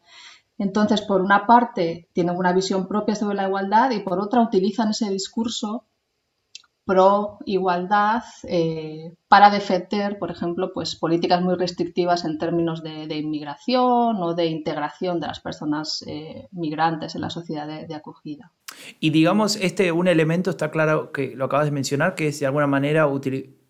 Entonces, 0.58 1.02
por 1.02 1.22
una 1.22 1.46
parte, 1.46 2.08
tienen 2.14 2.38
una 2.38 2.54
visión 2.54 2.88
propia 2.88 3.16
sobre 3.16 3.36
la 3.36 3.48
igualdad 3.48 3.92
y 3.92 4.00
por 4.00 4.22
otra 4.22 4.42
utilizan 4.42 4.92
ese 4.92 5.10
discurso 5.10 5.88
pro 6.86 7.40
igualdad 7.46 8.24
eh, 8.48 9.14
para 9.28 9.50
defender, 9.50 10.20
por 10.20 10.32
ejemplo, 10.32 10.72
pues 10.74 10.96
políticas 10.96 11.42
muy 11.42 11.56
restrictivas 11.56 12.26
en 12.26 12.38
términos 12.38 12.84
de, 12.84 13.16
inmigración 13.16 14.22
o 14.22 14.36
de 14.36 14.46
integración 14.46 15.20
de 15.20 15.28
las 15.28 15.40
personas 15.40 16.04
eh, 16.08 16.48
migrantes 16.52 17.16
en 17.16 17.22
la 17.22 17.30
sociedad 17.30 17.68
de, 17.68 17.96
acogida. 17.96 18.52
Y 19.00 19.10
digamos, 19.10 19.56
este 19.56 19.92
un 19.92 20.08
elemento 20.08 20.52
está 20.52 20.70
claro 20.70 21.12
que 21.12 21.36
lo 21.36 21.46
acabas 21.46 21.66
de 21.66 21.72
mencionar, 21.72 22.14
que 22.14 22.28
es 22.28 22.40
de 22.40 22.46
alguna 22.46 22.68
manera 22.68 23.10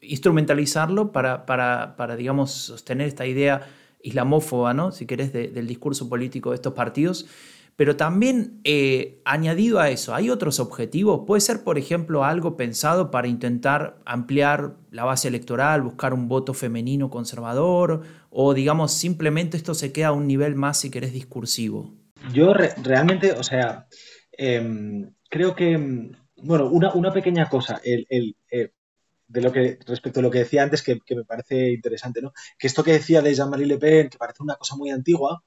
instrumentalizarlo 0.01 1.11
para, 1.11 1.45
para, 1.45 1.95
para, 1.95 2.15
digamos, 2.15 2.51
sostener 2.51 3.07
esta 3.07 3.25
idea 3.25 3.61
islamófoba, 4.01 4.73
¿no? 4.73 4.91
si 4.91 5.05
querés, 5.07 5.33
del 5.33 5.67
discurso 5.67 6.07
político 6.07 6.51
de 6.51 6.55
estos 6.55 6.73
partidos. 6.73 7.25
Pero 7.75 7.97
también 7.97 8.61
eh, 8.63 9.21
añadido 9.25 9.79
a 9.79 9.89
eso, 9.89 10.15
¿hay 10.15 10.29
otros 10.29 10.59
objetivos? 10.61 11.23
Puede 11.27 11.41
ser, 11.41 11.63
por 11.63 11.77
ejemplo, 11.77 12.23
algo 12.23 12.55
pensado 12.55 13.11
para 13.11 13.27
intentar 13.27 13.97
ampliar 14.05 14.75
la 14.91 15.03
base 15.03 15.27
electoral, 15.27 15.81
buscar 15.81 16.13
un 16.13 16.29
voto 16.29 16.53
femenino 16.53 17.09
conservador, 17.09 18.03
o 18.29 18.53
digamos, 18.53 18.93
simplemente 18.93 19.57
esto 19.57 19.73
se 19.73 19.91
queda 19.91 20.07
a 20.07 20.11
un 20.13 20.25
nivel 20.25 20.55
más, 20.55 20.79
si 20.79 20.89
querés, 20.89 21.11
discursivo. 21.11 21.93
Yo 22.33 22.53
realmente, 22.53 23.33
o 23.33 23.43
sea, 23.43 23.87
em, 24.31 25.11
creo 25.29 25.53
que, 25.53 25.73
em, 25.73 26.11
bueno, 26.37 26.69
una, 26.69 27.11
pequeña 27.11 27.49
cosa, 27.49 27.81
eh, 27.83 28.71
de 29.27 29.41
lo 29.41 29.51
que 29.51 29.79
respecto 29.85 30.19
a 30.19 30.23
lo 30.23 30.31
que 30.31 30.39
decía 30.39 30.63
antes 30.63 30.81
que, 30.83 30.99
me 31.09 31.25
parece 31.25 31.71
interesante, 31.73 32.21
¿no? 32.21 32.31
Que 32.57 32.67
esto 32.67 32.83
que 32.83 32.93
decía 32.93 33.21
de 33.21 33.33
Jean-Marie 33.33 33.65
Le 33.65 33.77
Pen, 33.77 34.09
que 34.09 34.17
parece 34.17 34.43
una 34.43 34.55
cosa 34.55 34.75
muy 34.75 34.91
antigua, 34.91 35.43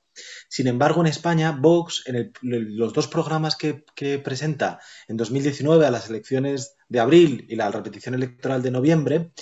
sin 0.49 0.67
embargo 0.67 1.01
en 1.01 1.07
España 1.07 1.53
Vox, 1.53 2.03
en 2.07 2.33
los 2.43 2.93
dos 2.93 3.09
programas 3.09 3.57
que, 3.57 3.85
presenta 4.19 4.81
en 5.07 5.17
2019 5.17 5.87
a 5.87 5.91
las 5.91 6.09
elecciones 6.09 6.77
de 6.89 7.01
abril 7.01 7.47
y 7.49 7.57
la 7.57 7.71
repetición 7.71 8.15
electoral 8.15 8.63
de 8.63 8.71
noviembre, 8.71 9.33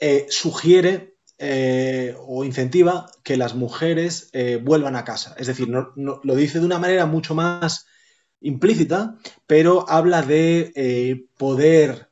eh, 0.00 0.26
sugiere 0.28 1.16
eh, 1.38 2.14
o 2.18 2.44
incentiva 2.44 3.10
que 3.22 3.36
las 3.36 3.54
mujeres 3.54 4.30
eh, 4.32 4.60
vuelvan 4.62 4.96
a 4.96 5.04
casa. 5.04 5.34
Es 5.38 5.46
decir, 5.46 5.68
lo 5.68 6.34
dice 6.34 6.60
de 6.60 6.66
una 6.66 6.78
manera 6.78 7.06
mucho 7.06 7.34
más 7.34 7.86
implícita, 8.40 9.16
pero 9.46 9.88
habla 9.88 10.22
de 10.22 11.26
poder 11.36 12.08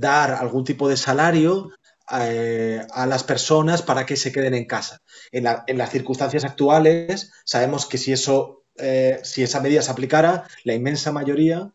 dar 0.00 0.32
algún 0.32 0.64
tipo 0.64 0.88
de 0.88 0.96
salario 0.96 1.70
eh, 2.10 2.86
a 2.92 3.06
las 3.06 3.24
personas 3.24 3.82
para 3.82 4.06
que 4.06 4.16
se 4.16 4.32
queden 4.32 4.54
en 4.54 4.66
casa. 4.66 5.02
En, 5.32 5.44
las 5.44 5.90
circunstancias 5.90 6.44
actuales 6.44 7.32
sabemos 7.44 7.86
que 7.86 7.98
si 7.98 8.12
eso, 8.12 8.64
eh, 8.76 9.20
si 9.22 9.42
esa 9.42 9.60
medida 9.60 9.82
se 9.82 9.90
aplicara, 9.90 10.48
la 10.64 10.74
inmensa 10.74 11.12
mayoría 11.12 11.72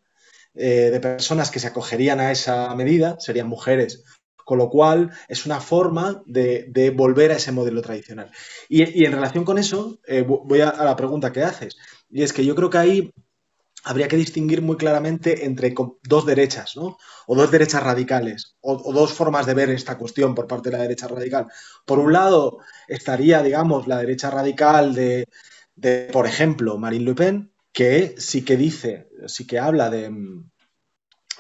de 0.56 1.00
personas 1.00 1.50
que 1.50 1.60
se 1.60 1.66
acogerían 1.66 2.20
a 2.20 2.32
esa 2.32 2.76
medida 2.76 3.18
serían 3.20 3.48
mujeres. 3.48 4.04
Con 4.46 4.60
lo 4.60 4.70
cual 4.70 5.10
es 5.28 5.48
una 5.48 5.60
forma 5.60 6.22
de, 6.28 6.94
volver 6.96 7.32
a 7.32 7.38
ese 7.38 7.52
modelo 7.52 7.82
tradicional. 7.82 8.30
Y, 8.70 9.04
en 9.04 9.12
relación 9.14 9.46
con 9.46 9.58
eso, 9.58 10.00
voy 10.28 10.62
a, 10.62 10.70
a 10.70 10.86
la 10.86 10.96
pregunta 10.96 11.32
que 11.32 11.42
haces. 11.42 11.76
Y 12.12 12.22
es 12.22 12.34
que 12.34 12.46
yo 12.46 12.54
creo 12.54 12.70
que 12.70 12.78
ahí 12.78 13.14
habría 13.84 14.08
que 14.08 14.16
distinguir 14.16 14.62
muy 14.62 14.78
claramente 14.78 15.46
entre 15.46 15.74
dos 16.04 16.26
derechas, 16.26 16.76
¿no? 16.76 16.98
O 17.28 17.36
dos 17.36 17.52
derechas 17.52 17.84
radicales, 17.84 18.56
o, 18.62 18.94
dos 18.94 19.14
formas 19.14 19.46
de 19.46 19.54
ver 19.54 19.70
esta 19.70 19.98
cuestión 19.98 20.34
por 20.34 20.48
parte 20.48 20.70
de 20.70 20.78
la 20.78 20.84
derecha 20.84 21.08
radical. 21.08 21.48
Por 21.86 22.00
un 22.00 22.14
lado, 22.14 22.60
estaría, 22.88 23.44
digamos, 23.44 23.88
la 23.88 23.98
derecha 23.98 24.30
radical 24.30 24.96
de, 24.96 25.28
por 26.12 26.28
ejemplo, 26.28 26.78
Marine 26.78 27.06
Le 27.06 27.16
Pen, 27.16 27.54
que 27.72 28.16
sí 28.18 28.46
que 28.46 28.56
dice, 28.56 29.10
sí 29.28 29.46
que 29.46 29.60
habla 29.60 29.90
de, 29.90 30.12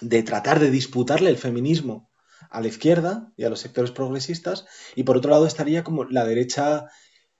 de 0.01 0.23
tratar 0.23 0.59
de 0.59 0.69
disputarle 0.69 1.29
el 1.29 1.37
feminismo 1.37 2.11
a 2.49 2.61
la 2.61 2.67
izquierda 2.67 3.31
y 3.37 3.45
a 3.45 3.49
los 3.49 3.61
sectores 3.61 3.91
progresistas, 3.91 4.65
y 4.95 5.03
por 5.03 5.17
otro 5.17 5.31
lado 5.31 5.47
estaría 5.47 5.83
como 5.83 6.03
la 6.03 6.25
derecha 6.25 6.87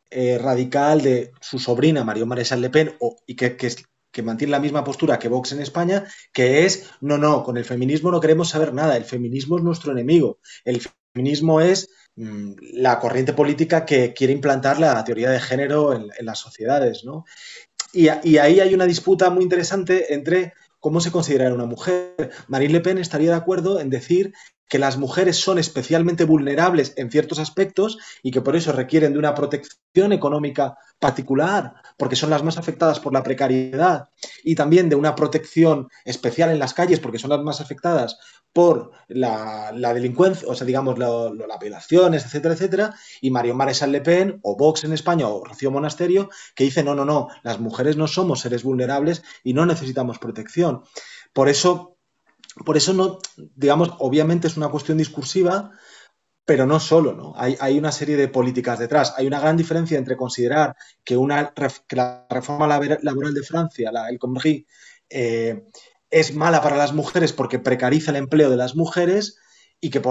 eh, 0.10 0.38
radical 0.38 1.02
de 1.02 1.32
su 1.42 1.60
sobrina, 1.60 2.04
Mario 2.04 2.26
Maréchal 2.26 2.62
Le 2.62 2.70
Pen, 2.70 2.96
o, 3.00 3.18
y 3.26 3.36
que, 3.36 3.58
que, 3.58 3.72
que 4.14 4.22
mantiene 4.22 4.52
la 4.52 4.60
misma 4.60 4.84
postura 4.84 5.18
que 5.20 5.28
Vox 5.28 5.52
en 5.52 5.62
España, 5.62 6.06
que 6.32 6.66
es, 6.66 6.92
no, 7.02 7.18
no, 7.18 7.44
con 7.44 7.58
el 7.58 7.66
feminismo 7.66 8.12
no 8.12 8.22
queremos 8.22 8.50
saber 8.50 8.74
nada, 8.74 8.96
el 8.96 9.06
feminismo 9.06 9.58
es 9.58 9.64
nuestro 9.64 9.92
enemigo, 9.92 10.40
el 10.64 10.82
feminismo 11.14 11.60
es 11.60 11.90
mm, 12.16 12.54
la 12.76 13.00
corriente 13.00 13.34
política 13.34 13.84
que 13.84 14.14
quiere 14.14 14.32
implantar 14.32 14.80
la 14.80 15.04
teoría 15.04 15.32
de 15.32 15.40
género 15.40 15.94
en, 15.94 16.12
las 16.20 16.40
sociedades, 16.40 17.04
¿no? 17.04 17.26
Y, 17.92 18.08
y, 18.24 18.38
ahí 18.38 18.60
hay 18.60 18.74
una 18.74 18.86
disputa 18.86 19.30
muy 19.30 19.44
interesante 19.44 20.14
entre 20.14 20.54
cómo 20.84 21.00
se 21.00 21.14
considera 21.14 21.54
una 21.54 21.66
mujer. 21.66 22.32
Marine 22.50 22.74
Le 22.74 22.82
Pen 22.82 22.98
estaría 22.98 23.30
de 23.30 23.38
acuerdo 23.38 23.80
en 23.80 23.90
decir 23.90 24.34
que 24.68 24.80
las 24.80 24.98
mujeres 24.98 25.38
son 25.38 25.58
especialmente 25.58 26.26
vulnerables 26.26 26.94
en 26.98 27.10
ciertos 27.10 27.40
aspectos 27.40 27.98
y 28.22 28.32
que 28.32 28.42
por 28.42 28.58
eso 28.58 28.74
requieren 28.74 29.14
de 29.14 29.20
una 29.20 29.34
protección 29.34 30.12
económica 30.12 30.76
particular, 31.00 31.76
porque 31.96 32.18
son 32.18 32.32
las 32.32 32.44
más 32.44 32.58
afectadas 32.58 33.00
por 33.00 33.14
la 33.14 33.24
precariedad, 33.24 34.10
y 34.44 34.56
también 34.56 34.90
de 34.90 34.98
una 34.98 35.16
protección 35.16 35.88
especial 36.04 36.50
en 36.50 36.60
las 36.60 36.74
calles, 36.74 37.00
porque 37.00 37.20
son 37.20 37.30
las 37.30 37.42
más 37.42 37.62
afectadas 37.62 38.18
por 38.54 38.92
la, 39.08 39.72
delincuencia, 39.94 40.48
o 40.48 40.56
sea, 40.56 40.66
digamos, 40.66 40.98
las 40.98 41.60
violaciones, 41.60 42.26
etcétera, 42.26 42.54
etcétera, 42.54 42.96
y 43.20 43.32
Mario 43.32 43.56
Maréchal 43.56 43.92
Le 43.92 44.02
Pen, 44.02 44.40
o 44.44 44.56
Vox 44.56 44.84
en 44.84 44.94
España, 44.94 45.28
o 45.28 45.44
Rocío 45.44 45.72
Monasterio, 45.72 46.30
que 46.56 46.64
dice, 46.64 46.84
no, 46.84 46.96
no, 46.96 47.04
no, 47.04 47.30
las 47.42 47.60
mujeres 47.60 47.98
no 47.98 48.08
somos 48.08 48.42
seres 48.42 48.64
vulnerables 48.64 49.24
y 49.44 49.54
no 49.54 49.66
necesitamos 49.66 50.20
protección. 50.20 50.84
Por 51.34 51.50
eso 51.50 51.94
por 52.66 52.78
eso 52.78 52.94
no, 52.94 53.20
digamos, 53.56 53.94
obviamente 54.00 54.48
es 54.48 54.58
una 54.58 54.70
cuestión 54.70 54.98
discursiva, 54.98 55.72
pero 56.46 56.66
no 56.66 56.80
solo, 56.80 57.14
¿no? 57.14 57.34
Hay, 57.36 57.78
una 57.78 57.92
serie 57.92 58.18
de 58.18 58.28
políticas 58.28 58.78
detrás. 58.78 59.14
Hay 59.18 59.26
una 59.26 59.40
gran 59.40 59.58
diferencia 59.58 59.98
entre 59.98 60.18
considerar 60.18 60.76
que, 61.04 61.18
una, 61.18 61.54
la 61.90 62.28
reforma 62.30 62.68
laboral 62.68 63.34
de 63.34 63.44
Francia, 63.44 63.92
la, 63.92 64.10
el 64.10 64.20
Comrie, 64.20 64.68
eh, 65.10 65.66
es 66.14 66.36
mala 66.36 66.62
para 66.62 66.78
las 66.78 66.94
mujeres 66.94 67.34
porque 67.34 67.58
precariza 67.58 68.12
el 68.12 68.18
empleo 68.18 68.52
de 68.52 68.58
las 68.58 68.76
mujeres 68.76 69.40
y 69.82 69.90
que, 69.90 70.02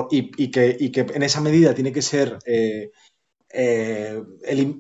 que, 0.51 1.07
en 1.15 1.23
esa 1.23 1.41
medida 1.41 1.75
tiene 1.75 1.93
que 1.93 2.03
ser, 2.03 2.39
eh, 2.45 2.91
eh, 3.51 4.21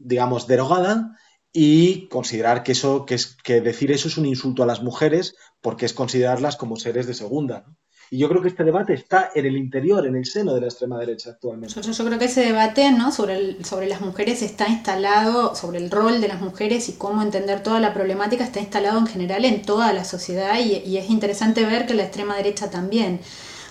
digamos, 0.02 0.46
derogada 0.48 1.16
y 1.52 2.08
considerar 2.08 2.64
que 2.64 2.72
eso, 2.72 3.06
que, 3.06 3.14
es, 3.14 3.36
que 3.36 3.60
decir 3.60 3.92
eso 3.92 4.08
es 4.08 4.18
un 4.18 4.26
insulto 4.26 4.64
a 4.64 4.66
las 4.66 4.82
mujeres 4.82 5.36
porque 5.60 5.86
es 5.86 5.94
considerarlas 5.94 6.56
como 6.56 6.76
seres 6.76 7.06
de 7.06 7.14
segunda. 7.14 7.66
Y 8.12 8.18
yo 8.18 8.28
creo 8.28 8.42
que 8.42 8.48
este 8.48 8.62
debate 8.62 8.92
está 8.92 9.30
en 9.34 9.46
el 9.46 9.56
interior, 9.56 10.06
en 10.06 10.14
el 10.16 10.26
seno 10.26 10.52
de 10.52 10.60
la 10.60 10.66
extrema 10.66 10.98
derecha 10.98 11.30
actualmente. 11.30 11.80
Yo, 11.80 12.04
creo 12.04 12.18
que 12.18 12.26
ese 12.26 12.42
debate 12.42 12.92
¿no? 12.92 13.10
sobre, 13.10 13.64
sobre 13.64 13.88
las 13.88 14.02
mujeres 14.02 14.42
está 14.42 14.68
instalado, 14.68 15.54
sobre 15.54 15.78
el 15.78 15.90
rol 15.90 16.20
de 16.20 16.28
las 16.28 16.42
mujeres 16.42 16.90
y 16.90 16.92
cómo 16.92 17.22
entender 17.22 17.62
toda 17.62 17.80
la 17.80 17.94
problemática, 17.94 18.44
está 18.44 18.60
instalado 18.60 18.98
en 18.98 19.06
general 19.06 19.46
en 19.46 19.62
toda 19.62 19.94
la 19.94 20.04
sociedad 20.04 20.58
y, 20.60 20.94
es 20.98 21.08
interesante 21.08 21.64
ver 21.64 21.86
que 21.86 21.94
la 21.94 22.02
extrema 22.02 22.36
derecha 22.36 22.68
también. 22.68 23.18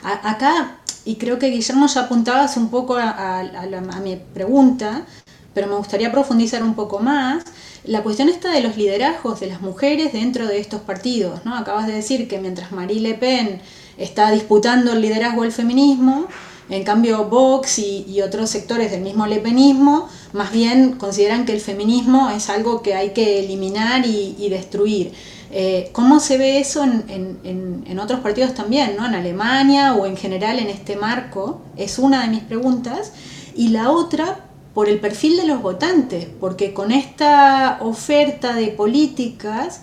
acá, 0.01 0.79
y 1.05 1.17
creo 1.17 1.37
que 1.37 1.51
Guillermo 1.51 1.85
ya 1.85 2.01
apuntaba 2.01 2.49
un 2.57 2.71
poco 2.71 2.95
a, 2.95 3.41
a 3.41 3.99
mi 4.03 4.15
pregunta, 4.33 5.05
pero 5.53 5.67
me 5.67 5.75
gustaría 5.75 6.11
profundizar 6.11 6.63
un 6.63 6.73
poco 6.73 6.97
más 6.97 7.43
la 7.83 8.03
cuestión 8.03 8.29
está 8.29 8.51
de 8.51 8.61
los 8.61 8.77
liderazgos 8.77 9.39
de 9.39 9.47
las 9.47 9.61
mujeres 9.61 10.13
dentro 10.13 10.47
de 10.47 10.59
estos 10.59 10.81
partidos. 10.81 11.45
¿no? 11.45 11.55
Acabas 11.55 11.87
de 11.87 11.93
decir 11.93 12.27
que 12.27 12.37
mientras 12.39 12.71
Marie 12.71 12.99
Le 12.99 13.15
Pen 13.15 13.59
está 14.01 14.31
disputando 14.31 14.93
el 14.93 15.01
liderazgo 15.01 15.43
del 15.43 15.51
feminismo, 15.51 16.27
En 16.69 16.83
cambio, 16.85 17.25
Vox 17.25 17.79
y, 17.79 18.21
otros 18.21 18.49
sectores 18.49 18.91
del 18.91 19.01
mismo 19.01 19.27
lepenismo 19.27 20.07
más 20.31 20.53
bien 20.53 20.93
consideran 20.93 21.43
que 21.45 21.51
el 21.51 21.59
feminismo 21.59 22.29
es 22.29 22.49
algo 22.49 22.81
que 22.81 22.95
hay 22.95 23.09
que 23.09 23.39
eliminar 23.39 24.05
y, 24.05 24.47
destruir. 24.49 25.11
Eh, 25.51 25.89
¿Cómo 25.91 26.21
se 26.21 26.37
ve 26.37 26.59
eso 26.59 26.83
en, 26.83 27.99
otros 27.99 28.21
partidos 28.21 28.53
también, 28.53 28.95
¿no? 28.97 29.05
en 29.05 29.15
Alemania 29.15 29.95
o 29.95 30.05
en 30.05 30.15
general 30.15 30.59
en 30.59 30.69
este 30.69 30.95
marco? 30.95 31.61
Es 31.75 31.99
una 31.99 32.21
de 32.21 32.29
mis 32.29 32.43
preguntas. 32.43 33.11
Y 33.53 33.67
la 33.69 33.91
otra, 33.91 34.45
por 34.73 34.87
el 34.87 35.01
perfil 35.01 35.35
de 35.37 35.45
los 35.45 35.61
votantes, 35.61 36.25
porque 36.39 36.73
con 36.73 36.91
esta 36.93 37.79
oferta 37.81 38.53
de 38.53 38.67
políticas, 38.69 39.81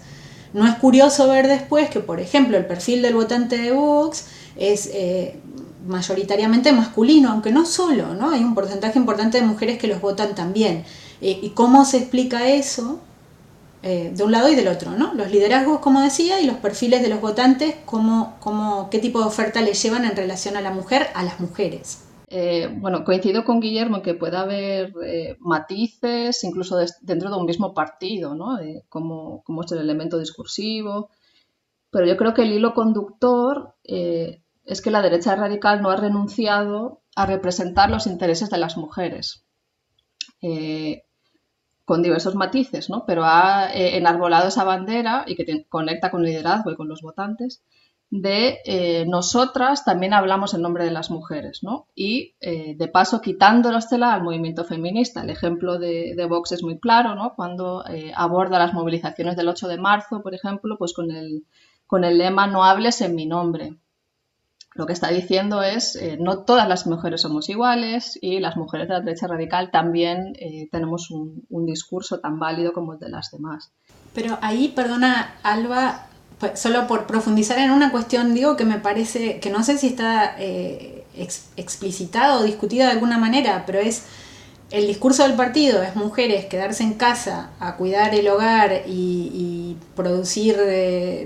no 0.52 0.66
es 0.66 0.74
curioso 0.76 1.28
ver 1.28 1.46
después 1.46 1.90
que, 1.90 2.00
por 2.00 2.20
ejemplo, 2.20 2.56
el 2.56 2.66
perfil 2.66 3.02
del 3.02 3.14
votante 3.14 3.58
de 3.58 3.72
Vox 3.72 4.26
es 4.56 4.90
eh, 4.92 5.38
mayoritariamente 5.86 6.72
masculino, 6.72 7.30
aunque 7.30 7.50
no 7.50 7.66
solo, 7.66 8.14
¿no? 8.14 8.30
Hay 8.30 8.42
un 8.42 8.54
porcentaje 8.54 8.98
importante 8.98 9.40
de 9.40 9.46
mujeres 9.46 9.78
que 9.78 9.86
los 9.86 10.00
votan 10.00 10.34
también. 10.34 10.84
Eh, 11.20 11.38
¿Y 11.42 11.50
cómo 11.50 11.84
se 11.84 11.98
explica 11.98 12.48
eso? 12.48 13.00
Eh, 13.82 14.10
de 14.14 14.24
un 14.24 14.32
lado 14.32 14.48
y 14.48 14.56
del 14.56 14.66
otro, 14.68 14.90
¿no? 14.92 15.14
Los 15.14 15.30
liderazgos, 15.30 15.78
como 15.80 16.00
decía, 16.00 16.40
y 16.40 16.46
los 16.46 16.56
perfiles 16.56 17.00
de 17.00 17.08
los 17.08 17.20
votantes, 17.20 17.76
cómo, 17.84 18.34
cómo, 18.40 18.90
qué 18.90 18.98
tipo 18.98 19.20
de 19.20 19.26
oferta 19.26 19.60
le 19.60 19.72
llevan 19.72 20.04
en 20.04 20.16
relación 20.16 20.56
a 20.56 20.60
la 20.60 20.72
mujer, 20.72 21.08
a 21.14 21.22
las 21.22 21.38
mujeres. 21.38 21.98
Eh, 22.30 22.68
bueno, 22.80 23.04
coincido 23.04 23.44
con 23.44 23.60
Guillermo 23.60 23.96
en 23.96 24.02
que 24.02 24.14
puede 24.14 24.36
haber 24.36 24.92
matices, 25.40 26.44
incluso 26.44 26.76
dentro 27.00 27.30
de 27.30 27.36
un 27.36 27.46
mismo 27.46 27.72
partido, 27.72 28.34
¿no? 28.34 28.58
cómo, 28.88 29.42
cómo, 29.44 29.62
es 29.62 29.72
el 29.72 29.78
elemento 29.78 30.18
discursivo. 30.18 31.10
Pero 31.90 32.06
yo 32.06 32.16
creo 32.16 32.34
que 32.34 32.42
el 32.42 32.52
hilo 32.52 32.74
conductor 32.74 33.74
es 34.68 34.82
que 34.82 34.90
la 34.90 35.00
derecha 35.00 35.34
radical 35.34 35.80
no 35.80 35.90
ha 35.90 35.96
renunciado 35.96 37.00
a 37.16 37.26
representar 37.26 37.90
los 37.90 38.06
intereses 38.06 38.50
de 38.50 38.58
las 38.58 38.76
mujeres, 38.76 39.44
eh, 40.42 41.02
con 41.84 42.02
diversos 42.02 42.34
matices, 42.34 42.90
¿no? 42.90 43.06
pero 43.06 43.24
ha 43.24 43.74
eh, 43.74 43.96
enarbolado 43.96 44.48
esa 44.48 44.62
bandera 44.62 45.24
y 45.26 45.34
que 45.34 45.66
conecta 45.68 46.10
con 46.10 46.20
el 46.20 46.26
liderazgo 46.26 46.70
y 46.70 46.76
con 46.76 46.86
los 46.86 47.00
votantes 47.00 47.62
de 48.10 48.58
eh, 48.64 49.04
nosotras 49.06 49.84
también 49.84 50.14
hablamos 50.14 50.54
en 50.54 50.62
nombre 50.62 50.84
de 50.84 50.90
las 50.90 51.10
mujeres. 51.10 51.60
Y 51.94 52.34
de 52.40 52.88
paso 52.88 53.20
quitando 53.20 53.70
la 53.70 53.78
estela 53.78 54.14
al 54.14 54.22
movimiento 54.22 54.64
feminista. 54.64 55.22
El 55.22 55.30
ejemplo 55.30 55.78
de, 55.78 56.14
de 56.16 56.26
Vox 56.26 56.52
es 56.52 56.62
muy 56.62 56.78
claro, 56.78 57.14
¿no? 57.14 57.34
Cuando 57.34 57.84
aborda 58.14 58.58
las 58.58 58.72
movilizaciones 58.72 59.36
del 59.36 59.48
8 59.48 59.68
de 59.68 59.78
marzo, 59.78 60.22
por 60.22 60.34
ejemplo, 60.34 60.76
pues 60.78 60.92
con 60.92 61.10
el, 61.10 61.44
con 61.86 62.04
el 62.04 62.18
lema 62.18 62.46
no 62.46 62.64
hables 62.64 63.00
en 63.00 63.14
mi 63.14 63.26
nombre, 63.26 63.76
lo 64.78 64.86
que 64.86 64.92
está 64.92 65.08
diciendo 65.08 65.60
es 65.62 65.96
eh, 65.96 66.16
no 66.20 66.44
todas 66.44 66.68
las 66.68 66.86
mujeres 66.86 67.22
somos 67.22 67.48
iguales 67.48 68.16
y 68.22 68.38
las 68.38 68.56
mujeres 68.56 68.86
de 68.86 68.94
la 68.94 69.00
derecha 69.00 69.26
radical 69.26 69.72
también 69.72 70.34
eh, 70.38 70.68
tenemos 70.70 71.10
un, 71.10 71.66
discurso 71.66 72.20
tan 72.20 72.38
válido 72.38 72.72
como 72.72 72.92
el 72.92 73.00
de 73.00 73.08
las 73.08 73.32
demás. 73.32 73.72
Pero 74.14 74.38
ahí, 74.40 74.68
perdona, 74.68 75.34
Alba, 75.42 76.06
solo 76.54 76.86
por 76.86 77.06
profundizar 77.06 77.58
en 77.58 77.70
una 77.70 77.90
cuestión, 77.90 78.34
digo 78.34 78.56
que 78.56 78.64
me 78.64 78.78
parece, 78.78 79.40
que 79.40 79.50
no 79.50 79.62
sé 79.62 79.78
si 79.78 79.88
está 79.88 80.36
eh, 80.38 81.04
explicitado 81.56 82.40
o 82.40 82.42
discutido 82.44 82.86
de 82.86 82.92
alguna 82.92 83.18
manera, 83.18 83.64
pero 83.66 83.78
es 83.78 84.04
el 84.70 84.86
discurso 84.86 85.22
del 85.22 85.34
partido, 85.34 85.82
es 85.82 85.96
mujeres 85.96 86.46
quedarse 86.46 86.82
en 86.82 86.94
casa 86.94 87.50
a 87.58 87.76
cuidar 87.76 88.14
el 88.14 88.28
hogar 88.28 88.82
y, 88.86 89.30
y 89.32 89.76
producir 89.96 90.56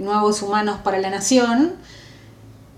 nuevos 0.00 0.42
humanos 0.42 0.78
para 0.84 0.98
la 0.98 1.10
nación 1.10 1.74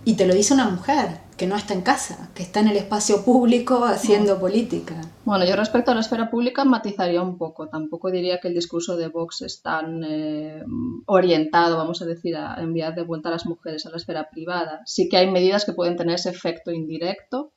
y 0.04 0.14
te 0.14 0.26
lo 0.26 0.34
dice 0.34 0.54
una 0.54 0.68
mujer 0.68 1.23
que 1.36 1.46
no 1.46 1.56
está 1.56 1.74
en 1.74 1.82
casa, 1.82 2.30
que 2.34 2.42
está 2.42 2.60
en 2.60 2.68
el 2.68 2.76
espacio 2.76 3.24
público 3.24 3.84
haciendo 3.84 4.38
política. 4.38 5.00
Bueno, 5.24 5.44
yo 5.44 5.56
respecto 5.56 5.90
a 5.90 5.94
la 5.94 6.00
esfera 6.00 6.30
pública 6.30 6.64
matizaría 6.64 7.22
un 7.22 7.38
poco. 7.38 7.68
Tampoco 7.68 8.10
diría 8.10 8.38
que 8.38 8.48
el 8.48 8.54
discurso 8.54 8.96
de 8.96 9.08
Vox 9.08 9.42
es 9.42 9.60
tan 9.62 10.04
eh, 10.04 10.62
orientado, 11.06 11.76
vamos 11.76 12.02
a 12.02 12.06
decir, 12.06 12.36
a 12.36 12.54
enviar 12.60 12.94
de 12.94 13.02
vuelta 13.02 13.30
a 13.30 13.32
las 13.32 13.46
mujeres 13.46 13.84
a 13.86 13.90
la 13.90 13.96
esfera 13.96 14.28
privada. 14.30 14.82
Sí 14.84 15.08
que 15.08 15.16
hay 15.16 15.30
medidas 15.30 15.64
que 15.64 15.72
pueden 15.72 15.96
tener 15.96 16.16
ese 16.16 16.30
efecto 16.30 16.70
indirecto, 16.70 17.52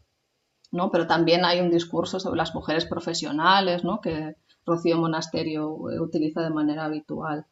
¿no? 0.72 0.90
pero 0.92 1.06
también 1.06 1.46
hay 1.46 1.60
un 1.60 1.70
discurso 1.70 2.20
sobre 2.20 2.38
las 2.38 2.56
mujeres 2.56 2.86
profesionales 2.86 3.84
¿no? 3.84 4.02
que 4.02 4.36
Rocío 4.66 4.98
Monasterio 4.98 5.70
utiliza 6.02 6.42
de 6.42 6.50
manera 6.50 6.86
habitual. 6.86 7.46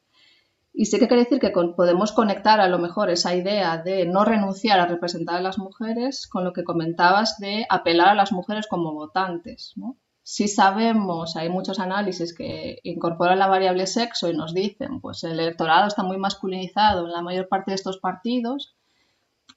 Y 0.77 0.87
sí 0.87 0.99
que 0.99 1.07
quiere 1.07 1.23
decir 1.23 1.39
que 1.39 1.51
podemos 1.51 2.11
conectar 2.11 2.59
a 2.59 2.67
lo 2.67 2.79
mejor 2.79 3.09
esa 3.09 3.33
idea 3.33 3.77
de 3.77 4.05
no 4.05 4.25
renunciar 4.25 4.81
a 4.81 4.85
representar 4.85 5.35
a 5.37 5.41
las 5.41 5.57
mujeres 5.57 6.27
con 6.27 6.43
lo 6.43 6.51
que 6.51 6.65
comentabas 6.65 7.37
de 7.39 7.65
apelar 7.69 8.09
a 8.09 8.15
las 8.15 8.33
mujeres 8.33 8.67
como 8.67 8.93
votantes. 8.93 9.71
¿no? 9.77 9.95
Si 10.21 10.49
sabemos, 10.49 11.37
hay 11.37 11.47
muchos 11.47 11.79
análisis 11.79 12.35
que 12.35 12.79
incorporan 12.83 13.39
la 13.39 13.47
variable 13.47 13.87
sexo 13.87 14.29
y 14.29 14.35
nos 14.35 14.53
dicen, 14.53 14.99
pues 14.99 15.23
el 15.23 15.39
electorado 15.39 15.87
está 15.87 16.03
muy 16.03 16.17
masculinizado 16.17 17.05
en 17.05 17.13
la 17.13 17.21
mayor 17.21 17.47
parte 17.47 17.71
de 17.71 17.75
estos 17.75 17.99
partidos, 17.99 18.75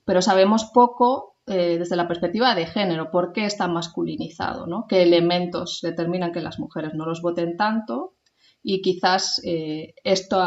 pero 0.04 0.22
sabemos 0.22 0.66
poco 0.66 1.34
eh, 1.46 1.78
desde 1.78 1.96
la 1.96 2.06
perspectiva 2.06 2.54
de 2.54 2.66
género, 2.66 3.10
por 3.10 3.32
qué 3.32 3.44
está 3.44 3.66
masculinizado, 3.66 4.68
¿no? 4.68 4.86
qué 4.88 5.02
elementos 5.02 5.80
determinan 5.82 6.30
que 6.30 6.42
las 6.42 6.60
mujeres 6.60 6.94
no 6.94 7.06
los 7.06 7.22
voten 7.22 7.56
tanto 7.56 8.14
y 8.62 8.82
quizás 8.82 9.40
eh, 9.44 9.94
esto, 10.04 10.42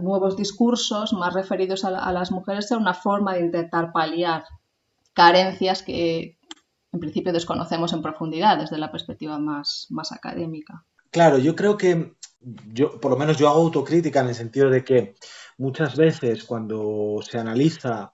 nuevos 0.00 0.36
discursos 0.36 1.12
más 1.12 1.34
referidos 1.34 1.84
a, 1.84 2.12
las 2.12 2.30
mujeres 2.30 2.68
sea 2.68 2.78
una 2.78 2.94
forma 2.94 3.34
de 3.34 3.40
intentar 3.40 3.92
paliar 3.92 4.44
carencias 5.12 5.82
que 5.82 6.38
en 6.92 7.00
principio 7.00 7.32
desconocemos 7.32 7.92
en 7.92 8.02
profundidad 8.02 8.58
desde 8.58 8.78
la 8.78 8.92
perspectiva 8.92 9.38
más, 9.38 9.86
más 9.90 10.12
académica. 10.12 10.84
Claro, 11.10 11.38
yo 11.38 11.56
creo 11.56 11.76
que 11.76 12.16
yo, 12.72 13.00
por 13.00 13.10
lo 13.10 13.16
menos 13.16 13.38
yo 13.38 13.48
hago 13.48 13.60
autocrítica 13.60 14.20
en 14.20 14.28
el 14.28 14.34
sentido 14.34 14.70
de 14.70 14.84
que 14.84 15.14
muchas 15.58 15.96
veces 15.96 16.44
cuando 16.44 17.18
se 17.22 17.38
analiza 17.38 18.12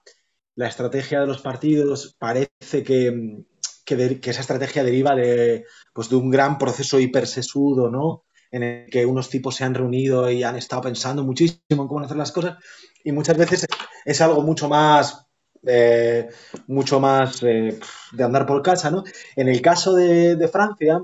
la 0.55 0.67
estrategia 0.67 1.19
de 1.19 1.27
los 1.27 1.41
partidos 1.41 2.15
parece 2.17 2.83
que, 2.83 3.43
que, 3.85 4.19
esa 4.23 4.41
estrategia 4.41 4.83
deriva 4.83 5.15
de, 5.15 5.65
pues, 5.93 6.09
de 6.09 6.15
un 6.15 6.29
gran 6.29 6.57
proceso 6.57 6.99
hipersesudo, 6.99 7.89
¿no? 7.89 8.23
En 8.53 8.63
el 8.63 8.89
que 8.89 9.05
unos 9.05 9.29
tipos 9.29 9.55
se 9.55 9.63
han 9.65 9.73
reunido 9.73 10.29
y 10.29 10.43
han 10.43 10.55
estado 10.55 10.83
pensando 10.83 11.23
muchísimo 11.23 11.59
en 11.69 11.87
cómo 11.87 11.99
hacer 11.99 12.17
las 12.17 12.31
cosas 12.31 12.57
y 13.03 13.11
muchas 13.11 13.35
veces 13.35 13.65
es 14.05 14.21
algo 14.21 14.41
mucho 14.41 14.69
más 14.69 15.27
eh, 15.65 16.29
mucho 16.67 16.99
más 16.99 17.41
eh, 17.43 17.79
de 18.11 18.23
andar 18.23 18.45
por 18.45 18.61
casa, 18.61 18.91
¿no? 18.91 19.03
En 19.35 19.47
el 19.47 19.61
caso 19.61 19.95
de, 19.95 20.47
Francia, 20.51 21.01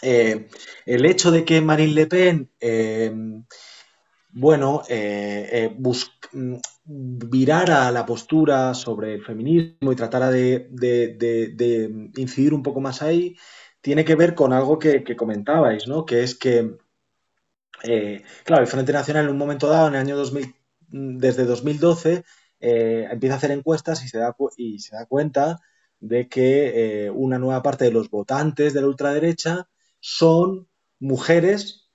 eh, 0.00 0.48
el 0.86 1.04
hecho 1.04 1.30
de 1.30 1.44
que 1.44 1.60
Marine 1.60 1.92
Le 1.92 2.06
Pen, 2.06 2.50
bueno, 4.30 4.82
virara 6.84 7.90
la 7.90 8.06
postura 8.06 8.72
sobre 8.72 9.14
el 9.14 9.24
feminismo 9.24 9.92
y 9.92 9.96
tratara 9.96 10.30
de 10.30 10.70
incidir 12.16 12.54
un 12.54 12.62
poco 12.62 12.80
más 12.80 13.02
ahí, 13.02 13.36
tiene 13.82 14.04
que 14.04 14.14
ver 14.14 14.34
con 14.34 14.52
algo 14.54 14.78
que, 14.78 15.04
comentabais, 15.16 15.86
¿no? 15.88 16.06
Que 16.06 16.22
es 16.22 16.36
que, 16.36 16.78
eh, 17.82 18.22
claro, 18.44 18.62
el 18.62 18.68
Frente 18.68 18.92
Nacional 18.92 19.24
en 19.24 19.32
un 19.32 19.38
momento 19.38 19.68
dado, 19.68 19.88
en 19.88 19.94
el 19.94 20.00
año 20.00 20.16
2000, 20.16 20.54
desde 20.88 21.44
2012, 21.44 22.24
eh, 22.60 23.08
empieza 23.10 23.34
a 23.34 23.38
hacer 23.38 23.50
encuestas 23.50 24.04
y 24.04 24.08
se 24.08 24.18
da, 24.18 24.34
y 24.56 24.78
se 24.78 24.94
da 24.94 25.06
cuenta 25.06 25.60
de 25.98 26.28
que 26.28 27.06
eh, 27.06 27.10
una 27.10 27.38
nueva 27.38 27.62
parte 27.62 27.84
de 27.84 27.90
los 27.90 28.08
votantes 28.08 28.72
de 28.72 28.80
la 28.80 28.86
ultraderecha 28.86 29.68
son 30.00 30.68
mujeres 31.00 31.90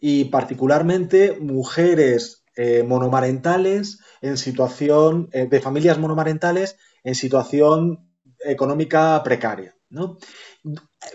y 0.00 0.26
particularmente 0.26 1.38
mujeres 1.40 2.42
monomarentales 2.86 3.98
en 4.20 4.36
situación 4.36 5.28
de 5.30 5.60
familias 5.60 5.98
monomarentales 5.98 6.78
en 7.02 7.16
situación 7.16 8.08
económica 8.44 9.20
precaria. 9.24 9.74
¿No? 9.90 10.18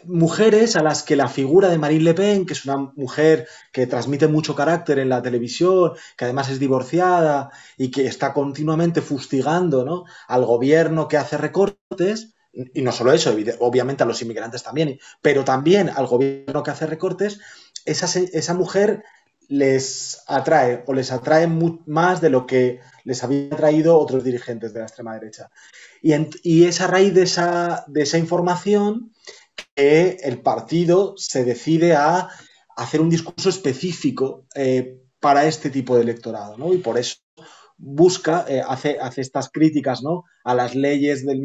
mujeres 0.05 0.75
a 0.75 0.83
las 0.83 1.03
que 1.03 1.15
la 1.15 1.27
figura 1.27 1.69
de 1.69 1.77
Marine 1.77 2.03
Le 2.03 2.13
Pen, 2.13 2.45
que 2.45 2.53
es 2.53 2.65
una 2.65 2.77
mujer 2.95 3.47
que 3.71 3.87
transmite 3.87 4.27
mucho 4.27 4.55
carácter 4.55 4.99
en 4.99 5.09
la 5.09 5.21
televisión, 5.21 5.93
que 6.15 6.25
además 6.25 6.49
es 6.49 6.59
divorciada 6.59 7.49
y 7.77 7.91
que 7.91 8.05
está 8.05 8.33
continuamente 8.33 9.01
fustigando 9.01 10.05
al 10.27 10.45
gobierno 10.45 11.07
que 11.07 11.17
hace 11.17 11.37
recortes, 11.37 12.35
y 12.51 12.81
no 12.81 12.91
solo 12.91 13.13
eso, 13.13 13.35
obviamente 13.59 14.03
a 14.03 14.05
los 14.05 14.21
inmigrantes 14.21 14.63
también, 14.63 14.99
pero 15.21 15.43
también 15.43 15.89
al 15.89 16.07
gobierno 16.07 16.63
que 16.63 16.71
hace 16.71 16.85
recortes, 16.85 17.39
esa, 17.85 18.19
esa 18.19 18.53
mujer 18.53 19.03
les 19.47 20.23
atrae 20.27 20.83
o 20.85 20.93
les 20.93 21.11
atrae 21.11 21.47
más 21.47 22.21
de 22.21 22.29
lo 22.29 22.45
que 22.45 22.81
les 23.03 23.23
habían 23.23 23.49
traído 23.49 23.97
otros 23.97 24.23
dirigentes 24.23 24.73
de 24.73 24.79
la 24.79 24.85
extrema 24.85 25.15
derecha. 25.15 25.49
Y, 26.01 26.13
y 26.43 26.65
es 26.65 26.81
a 26.81 26.87
raíz 26.87 27.13
de 27.13 27.23
esa, 27.23 27.83
de 27.87 28.01
esa 28.03 28.17
información 28.17 29.11
que 29.75 30.17
el 30.23 30.41
partido 30.41 31.15
se 31.17 31.43
decide 31.43 31.95
a 31.95 32.29
hacer 32.75 33.01
un 33.01 33.09
discurso 33.09 33.49
específico 33.49 34.45
eh, 34.55 34.99
para 35.19 35.45
este 35.45 35.69
tipo 35.69 35.95
de 35.95 36.03
electorado, 36.03 36.57
¿no? 36.57 36.73
Y 36.73 36.77
por 36.77 36.97
eso 36.97 37.17
busca, 37.77 38.45
eh, 38.47 38.61
hace, 38.65 38.99
hace, 38.99 39.21
estas 39.21 39.49
críticas, 39.49 40.01
¿no? 40.01 40.23
A 40.43 40.53
las 40.53 40.75
leyes 40.75 41.25
del 41.25 41.41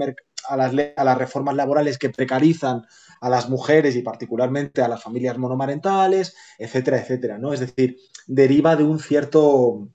a, 0.48 0.56
las, 0.56 0.72
a 0.96 1.04
las 1.04 1.18
reformas 1.18 1.56
laborales 1.56 1.98
que 1.98 2.10
precarizan 2.10 2.82
a 3.20 3.28
las 3.28 3.48
mujeres 3.48 3.96
y 3.96 4.02
particularmente 4.02 4.82
a 4.82 4.88
las 4.88 5.02
familias 5.02 5.38
monomarentales, 5.38 6.36
etcétera, 6.58 6.98
etcétera, 6.98 7.38
¿no? 7.38 7.52
Es 7.52 7.60
decir, 7.60 7.96
deriva 8.26 8.76
de 8.76 8.84
un 8.84 8.98
cierto, 8.98 9.88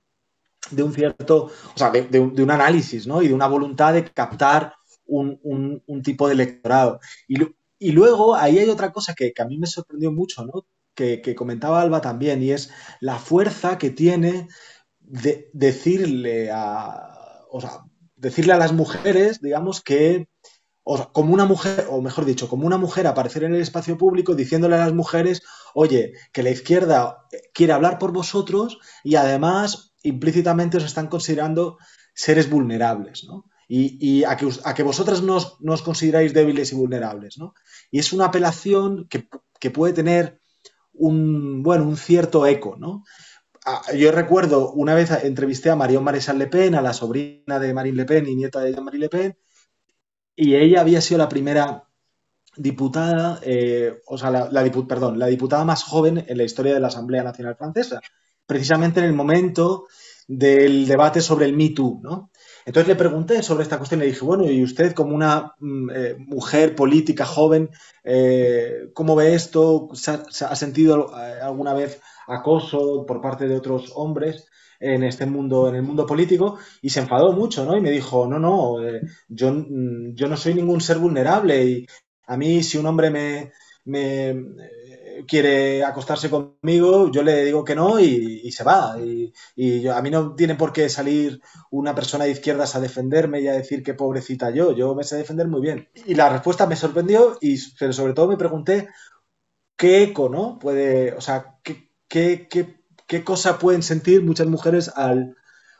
de 0.72 0.84
un 0.84 0.93
cierto, 0.93 1.45
o 1.45 1.78
sea, 1.78 1.89
de, 1.89 2.19
un 2.19 2.52
análisis, 2.52 3.08
¿no? 3.08 3.22
Y 3.22 3.28
de 3.28 3.34
una 3.34 3.48
voluntad 3.48 3.93
de 3.93 4.06
captar 4.06 4.76
un, 5.06 5.82
tipo 6.04 6.28
de 6.28 6.34
electorado. 6.34 7.00
Y, 7.28 7.91
luego 7.91 8.36
ahí 8.36 8.60
hay 8.60 8.69
otra 8.69 8.91
cosa 8.91 9.13
que, 9.13 9.34
a 9.38 9.45
mí 9.45 9.58
me 9.58 9.67
sorprendió 9.67 10.12
mucho, 10.12 10.45
¿no? 10.45 10.65
Que, 10.93 11.36
comentaba 11.36 11.82
Alba 11.82 12.02
también, 12.02 12.43
y 12.43 12.52
es 12.52 12.72
la 13.00 13.17
fuerza 13.17 13.78
que 13.78 13.89
tiene 13.89 14.48
de 15.00 15.50
decirle 15.54 16.52
a, 16.52 17.45
o 17.50 17.62
sea, 17.62 17.84
decirle 18.15 18.54
a 18.54 18.58
las 18.58 18.74
mujeres, 18.74 19.41
digamos, 19.41 19.82
que, 19.82 20.28
o 20.84 21.12
como 21.12 21.34
una 21.34 21.45
mujer, 21.45 21.88
o 21.89 22.02
mejor 22.02 22.26
dicho, 22.26 22.50
como 22.50 22.67
una 22.67 22.78
mujer 22.78 23.08
aparecer 23.08 23.43
en 23.43 23.56
el 23.56 23.62
espacio 23.62 23.98
público 23.98 24.36
diciéndole 24.36 24.76
a 24.76 24.80
las 24.80 24.93
mujeres, 24.93 25.41
oye, 25.74 26.13
que 26.34 26.43
la 26.43 26.50
izquierda 26.50 27.26
quiere 27.54 27.74
hablar 27.74 27.98
por 27.98 28.12
vosotros 28.12 28.80
y 29.04 29.15
además 29.15 29.88
implícitamente 30.04 30.78
os 30.78 30.86
están 30.86 31.08
considerando 31.08 31.78
seres 32.14 32.50
vulnerables, 32.50 33.24
¿no? 33.26 33.46
Y, 33.72 34.24
a, 34.24 34.36
que, 34.36 34.50
a, 34.64 34.74
que, 34.74 34.82
vosotras 34.82 35.22
no 35.22 35.36
os, 35.36 35.82
consideráis 35.84 36.34
débiles 36.34 36.72
y 36.74 36.76
vulnerables, 36.76 37.38
¿no? 37.38 37.54
Y 37.92 38.00
es 38.00 38.12
una 38.12 38.26
apelación 38.26 39.08
que, 39.08 39.70
puede 39.70 39.94
tener 39.94 40.42
un, 40.92 41.62
bueno, 41.62 41.84
un 41.84 41.96
cierto 41.96 42.48
eco, 42.48 42.78
¿no? 42.80 43.04
Yo 43.96 44.12
recuerdo, 44.12 44.72
una 44.72 44.96
vez 44.96 45.12
entrevisté 45.24 45.70
a 45.70 45.76
Marion 45.76 46.04
Maréchal 46.04 46.40
Le 46.40 46.48
Pen, 46.48 46.74
a 46.74 46.82
la 46.82 46.94
sobrina 46.94 47.60
de 47.60 47.74
Marine 47.76 47.98
Le 47.98 48.06
Pen 48.06 48.26
y 48.28 48.36
nieta 48.36 48.60
de 48.60 48.74
Jean-Marie 48.74 49.02
Le 49.02 49.10
Pen, 49.10 49.38
y 50.36 50.56
ella 50.56 50.82
había 50.82 51.00
sido 51.00 51.20
la 51.20 51.30
primera 51.30 51.84
diputada, 52.58 53.40
eh, 53.44 54.02
o 54.08 54.18
sea, 54.18 54.32
la, 54.32 54.50
la 54.50 54.64
diputada 54.64 55.64
más 55.64 55.84
joven 55.84 56.26
en 56.28 56.38
la 56.38 56.44
historia 56.44 56.74
de 56.74 56.80
la 56.80 56.88
Asamblea 56.88 57.22
Nacional 57.22 57.56
Francesa, 57.56 58.02
precisamente 58.50 59.00
en 59.00 59.06
el 59.06 59.14
momento 59.14 59.86
del 60.28 60.88
debate 60.88 61.22
sobre 61.22 61.46
el 61.46 61.56
Me 61.56 61.70
Too, 61.70 62.00
¿no? 62.02 62.32
Entonces 62.66 62.88
le 62.88 62.96
pregunté 62.96 63.44
sobre 63.44 63.62
esta 63.62 63.78
cuestión 63.78 64.00
le 64.00 64.08
dije, 64.08 64.26
bueno, 64.26 64.50
y 64.50 64.64
usted 64.64 64.94
como 64.94 65.16
una 65.16 65.54
mm, 65.60 65.90
eh, 65.92 66.16
mujer 66.18 66.76
política 66.76 67.26
joven, 67.26 67.70
eh, 68.04 68.90
¿cómo 68.94 69.16
ve 69.16 69.36
esto? 69.36 69.90
¿Se 69.94 70.12
ha, 70.46 70.56
sentido 70.56 71.12
eh, 71.16 71.40
alguna 71.42 71.76
vez 71.76 72.02
acoso 72.28 73.06
por 73.06 73.22
parte 73.22 73.48
de 73.48 73.56
otros 73.56 73.92
hombres 73.96 74.48
en 74.80 75.04
este 75.04 75.28
mundo, 75.28 75.70
en 75.70 75.76
el 75.76 75.84
mundo 75.84 76.08
político? 76.08 76.58
Y 76.82 76.90
se 76.90 77.02
enfadó 77.02 77.34
mucho, 77.34 77.66
¿no? 77.66 77.78
Y 77.78 77.82
me 77.82 77.92
dijo, 77.92 78.28
no, 78.28 78.40
no, 78.40 78.78
yo, 79.28 79.52
mm, 79.52 80.16
yo 80.16 80.28
no 80.28 80.38
soy 80.38 80.56
ningún 80.56 80.82
ser 80.82 80.98
vulnerable 80.98 81.64
y 81.66 81.88
a 82.26 82.36
mí 82.36 82.64
si 82.64 82.80
un 82.80 82.88
hombre 82.88 83.12
me, 83.12 83.52
me 83.86 84.36
quiere 85.27 85.84
acostarse 85.84 86.29
conmigo, 86.29 87.12
yo 87.12 87.23
le 87.23 87.45
digo 87.45 87.63
que 87.63 87.75
no 87.75 87.99
y, 87.99 88.51
se 88.51 88.63
va. 88.63 88.95
Y, 89.55 89.88
a 89.88 90.01
mí 90.01 90.10
no 90.10 90.36
tiene 90.36 90.55
por 90.55 90.73
qué 90.73 90.89
salir 90.89 91.41
una 91.71 91.95
persona 91.95 92.25
de 92.25 92.32
izquierdas 92.32 92.75
a 92.75 92.79
defenderme 92.79 93.41
y 93.41 93.47
a 93.47 93.53
decir 93.53 93.84
que 93.84 93.93
pobrecita 93.93 94.51
yo. 94.51 94.71
Yo 94.73 94.95
me 94.95 95.03
sé 95.03 95.17
defender 95.17 95.47
muy 95.47 95.62
bien. 95.62 95.89
Y 96.05 96.15
la 96.15 96.29
respuesta 96.29 96.65
me 96.67 96.75
sorprendió, 96.75 97.38
y, 97.41 97.58
pero 97.79 97.93
sobre 97.93 98.13
todo 98.13 98.27
me 98.27 98.38
pregunté 98.38 98.89
qué 99.75 100.03
eco, 100.03 100.29
¿no? 100.29 100.60
Puede, 100.60 101.13
o 101.13 101.21
sea, 101.21 101.58
qué, 101.63 101.91
qué, 102.08 102.47
qué, 102.49 102.82
qué 103.08 103.23
cosa 103.23 103.60
pueden 103.60 103.84
sentir 103.84 104.23
muchas 104.23 104.47
mujeres 104.47 104.91
al... 104.95 105.36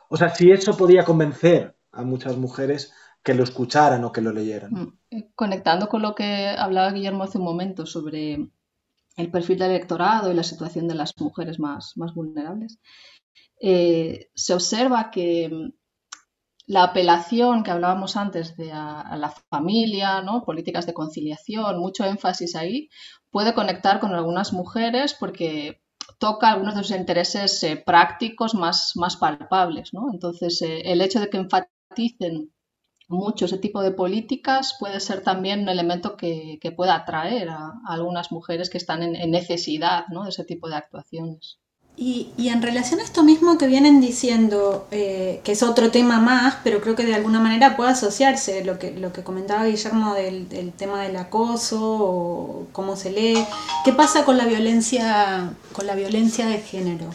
O 0.08 0.16
sea, 0.16 0.34
si 0.34 0.50
eso 0.50 0.76
podía 0.76 1.04
convencer 1.04 1.76
a 1.92 2.02
muchas 2.02 2.36
mujeres 2.36 2.92
que 3.22 3.34
lo 3.34 3.44
escucharan 3.44 4.04
o 4.04 4.12
que 4.12 4.20
lo 4.20 4.32
leyeran. 4.32 4.72
Mm, 4.72 4.98
eh, 5.10 5.30
conectando 5.34 5.88
con 5.88 6.02
lo 6.02 6.14
que 6.14 6.48
hablaba 6.48 6.92
Guillermo 6.92 7.24
hace 7.24 7.38
un 7.38 7.44
momento 7.44 7.86
sobre 7.86 8.48
el 9.20 9.30
perfil 9.30 9.58
del 9.58 9.70
electorado 9.70 10.30
y 10.30 10.34
la 10.34 10.42
situación 10.42 10.88
de 10.88 10.94
las 10.94 11.14
mujeres 11.18 11.58
más, 11.58 11.92
más 11.96 12.14
vulnerables, 12.14 12.78
eh, 13.60 14.30
se 14.34 14.54
observa 14.54 15.10
que 15.10 15.48
mm, 15.48 15.72
la 16.66 16.84
apelación 16.84 17.62
que 17.62 17.70
hablábamos 17.72 18.16
antes 18.16 18.56
de 18.56 18.72
a, 18.72 19.16
la 19.16 19.30
familia, 19.50 20.22
¿no? 20.22 20.44
políticas 20.44 20.86
de 20.86 20.94
conciliación, 20.94 21.80
mucho 21.80 22.04
énfasis 22.04 22.54
ahí, 22.54 22.88
puede 23.30 23.54
conectar 23.54 24.00
con 24.00 24.14
algunas 24.14 24.52
mujeres 24.52 25.14
porque 25.18 25.82
toca 26.18 26.48
algunos 26.48 26.74
de 26.76 26.82
sus 26.84 26.96
intereses 26.96 27.62
eh, 27.64 27.82
prácticos 27.84 28.54
más, 28.54 28.92
más 28.94 29.16
palpables. 29.16 29.92
¿no? 29.92 30.06
Entonces, 30.12 30.62
eh, 30.62 30.82
el 30.84 31.00
hecho 31.00 31.20
de 31.20 31.28
que 31.28 31.38
enfaticen 31.38 32.52
mucho 33.10 33.44
ese 33.44 33.58
tipo 33.58 33.82
de 33.82 33.90
políticas 33.90 34.76
puede 34.78 35.00
ser 35.00 35.22
también 35.22 35.60
un 35.60 35.68
elemento 35.68 36.16
que, 36.16 36.58
pueda 36.76 36.94
atraer 36.94 37.48
a, 37.50 37.72
algunas 37.86 38.30
mujeres 38.32 38.70
que 38.70 38.78
están 38.78 39.02
en, 39.02 39.30
necesidad 39.30 40.06
de 40.06 40.28
ese 40.28 40.44
tipo 40.44 40.68
de 40.68 40.76
actuaciones. 40.76 41.58
Y, 41.96 42.30
en 42.48 42.62
relación 42.62 43.00
a 43.00 43.02
esto 43.02 43.22
mismo 43.22 43.58
que 43.58 43.66
vienen 43.66 44.00
diciendo, 44.00 44.86
eh, 44.90 45.40
que 45.44 45.52
es 45.52 45.62
otro 45.62 45.90
tema 45.90 46.18
más, 46.18 46.56
pero 46.64 46.80
creo 46.80 46.96
que 46.96 47.04
de 47.04 47.14
alguna 47.14 47.40
manera 47.40 47.76
puede 47.76 47.90
asociarse 47.90 48.64
lo 48.64 48.78
que, 48.78 48.92
lo 48.92 49.12
que 49.12 49.22
comentaba 49.22 49.66
Guillermo 49.66 50.14
del, 50.14 50.48
del 50.48 50.72
tema 50.72 51.02
del 51.02 51.16
acoso 51.16 51.78
o 51.82 52.66
cómo 52.72 52.96
se 52.96 53.10
lee, 53.10 53.44
¿qué 53.84 53.92
pasa 53.92 54.24
con 54.24 54.38
la 54.38 54.46
violencia, 54.46 55.52
con 55.72 55.86
la 55.86 55.94
violencia 55.94 56.46
de 56.46 56.60
género? 56.60 57.10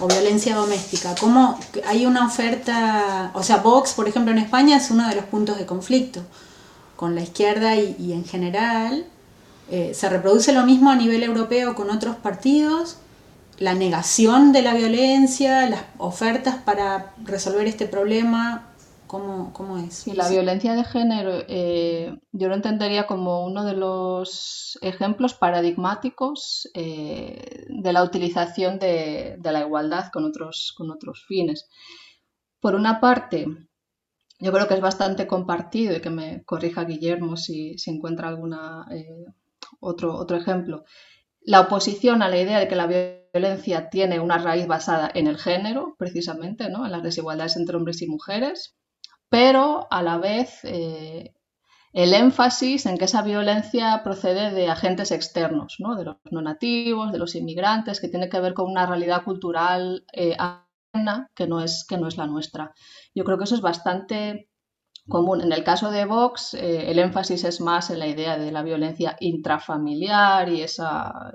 O 0.00 0.08
violencia 0.08 0.56
doméstica. 0.56 1.14
¿Cómo 1.20 1.58
hay 1.86 2.06
una 2.06 2.26
oferta? 2.26 3.30
O 3.34 3.42
sea, 3.42 3.58
Vox, 3.58 3.92
por 3.92 4.08
ejemplo, 4.08 4.32
en 4.32 4.38
España 4.38 4.76
es 4.76 4.90
uno 4.90 5.08
de 5.08 5.14
los 5.14 5.24
puntos 5.26 5.58
de 5.58 5.66
conflicto 5.66 6.22
con 6.96 7.14
la 7.14 7.22
izquierda 7.22 7.76
y, 7.76 8.12
en 8.12 8.24
general. 8.24 9.06
Eh, 9.70 9.92
se 9.94 10.08
reproduce 10.08 10.52
lo 10.52 10.66
mismo 10.66 10.90
a 10.90 10.96
nivel 10.96 11.22
europeo 11.22 11.74
con 11.74 11.90
otros 11.90 12.16
partidos. 12.16 12.96
La 13.58 13.74
negación 13.74 14.52
de 14.52 14.62
la 14.62 14.74
violencia, 14.74 15.68
las 15.68 15.82
ofertas 15.98 16.56
para 16.56 17.12
resolver 17.24 17.66
este 17.66 17.86
problema 17.86 18.66
¿Cómo, 19.10 19.76
es? 19.78 20.06
La 20.06 20.28
violencia 20.28 20.76
de 20.76 20.84
género 20.84 21.32
eh, 21.48 22.16
yo 22.30 22.46
lo 22.46 22.54
entendería 22.54 23.08
como 23.08 23.44
uno 23.44 23.64
de 23.64 23.74
los 23.74 24.78
ejemplos 24.82 25.34
paradigmáticos 25.34 26.70
eh, 26.74 27.66
de 27.68 27.92
la 27.92 28.04
utilización 28.04 28.78
de, 28.78 29.36
la 29.42 29.62
igualdad 29.62 30.12
con 30.12 30.24
otros, 30.26 30.72
con 30.76 30.92
otros 30.92 31.24
fines. 31.26 31.68
Por 32.60 32.76
una 32.76 33.00
parte, 33.00 33.46
yo 34.38 34.52
creo 34.52 34.68
que 34.68 34.74
es 34.74 34.80
bastante 34.80 35.26
compartido 35.26 35.96
y 35.96 36.00
que 36.00 36.10
me 36.10 36.44
corrija 36.44 36.84
Guillermo 36.84 37.36
si, 37.36 37.74
encuentra 37.86 38.28
alguna 38.28 38.86
eh, 38.92 39.24
otro, 39.80 40.14
otro 40.14 40.36
ejemplo. 40.36 40.84
La 41.40 41.62
oposición 41.62 42.22
a 42.22 42.28
la 42.28 42.38
idea 42.38 42.60
de 42.60 42.68
que 42.68 42.76
la 42.76 42.86
violencia 42.86 43.90
tiene 43.90 44.20
una 44.20 44.38
raíz 44.38 44.68
basada 44.68 45.10
en 45.12 45.26
el 45.26 45.36
género, 45.36 45.96
precisamente, 45.98 46.70
¿no? 46.70 46.86
en 46.86 46.92
las 46.92 47.02
desigualdades 47.02 47.56
entre 47.56 47.76
hombres 47.76 48.02
y 48.02 48.06
mujeres, 48.06 48.76
pero 49.30 49.86
a 49.90 50.02
la 50.02 50.18
vez 50.18 50.60
eh, 50.64 51.32
el 51.92 52.14
énfasis 52.14 52.86
en 52.86 52.98
que 52.98 53.06
esa 53.06 53.22
violencia 53.22 54.02
procede 54.04 54.52
de 54.52 54.68
agentes 54.68 55.12
externos, 55.12 55.76
¿no? 55.78 55.96
de 55.96 56.04
los 56.04 56.16
no 56.30 56.42
nativos, 56.42 57.12
de 57.12 57.18
los 57.18 57.34
inmigrantes, 57.34 58.00
que 58.00 58.08
tiene 58.08 58.28
que 58.28 58.40
ver 58.40 58.54
con 58.54 58.70
una 58.70 58.86
realidad 58.86 59.24
cultural 59.24 60.04
eh, 60.12 60.36
que 61.34 61.46
no, 61.46 61.60
es, 61.62 61.86
que 61.88 61.96
no 61.96 62.08
es 62.08 62.16
la 62.16 62.26
nuestra. 62.26 62.74
Yo 63.14 63.24
creo 63.24 63.38
que 63.38 63.44
eso 63.44 63.54
es 63.54 63.60
bastante 63.60 64.48
común. 65.08 65.40
En 65.40 65.52
el 65.52 65.64
caso 65.64 65.90
de 65.90 66.04
Vox, 66.04 66.54
eh, 66.54 66.90
el 66.90 66.98
énfasis 66.98 67.44
es 67.44 67.60
más 67.60 67.90
en 67.90 68.00
la 68.00 68.08
idea 68.08 68.36
de 68.38 68.52
la 68.52 68.62
violencia 68.62 69.16
intrafamiliar 69.20 70.48
y 70.48 70.62
esa, 70.62 71.32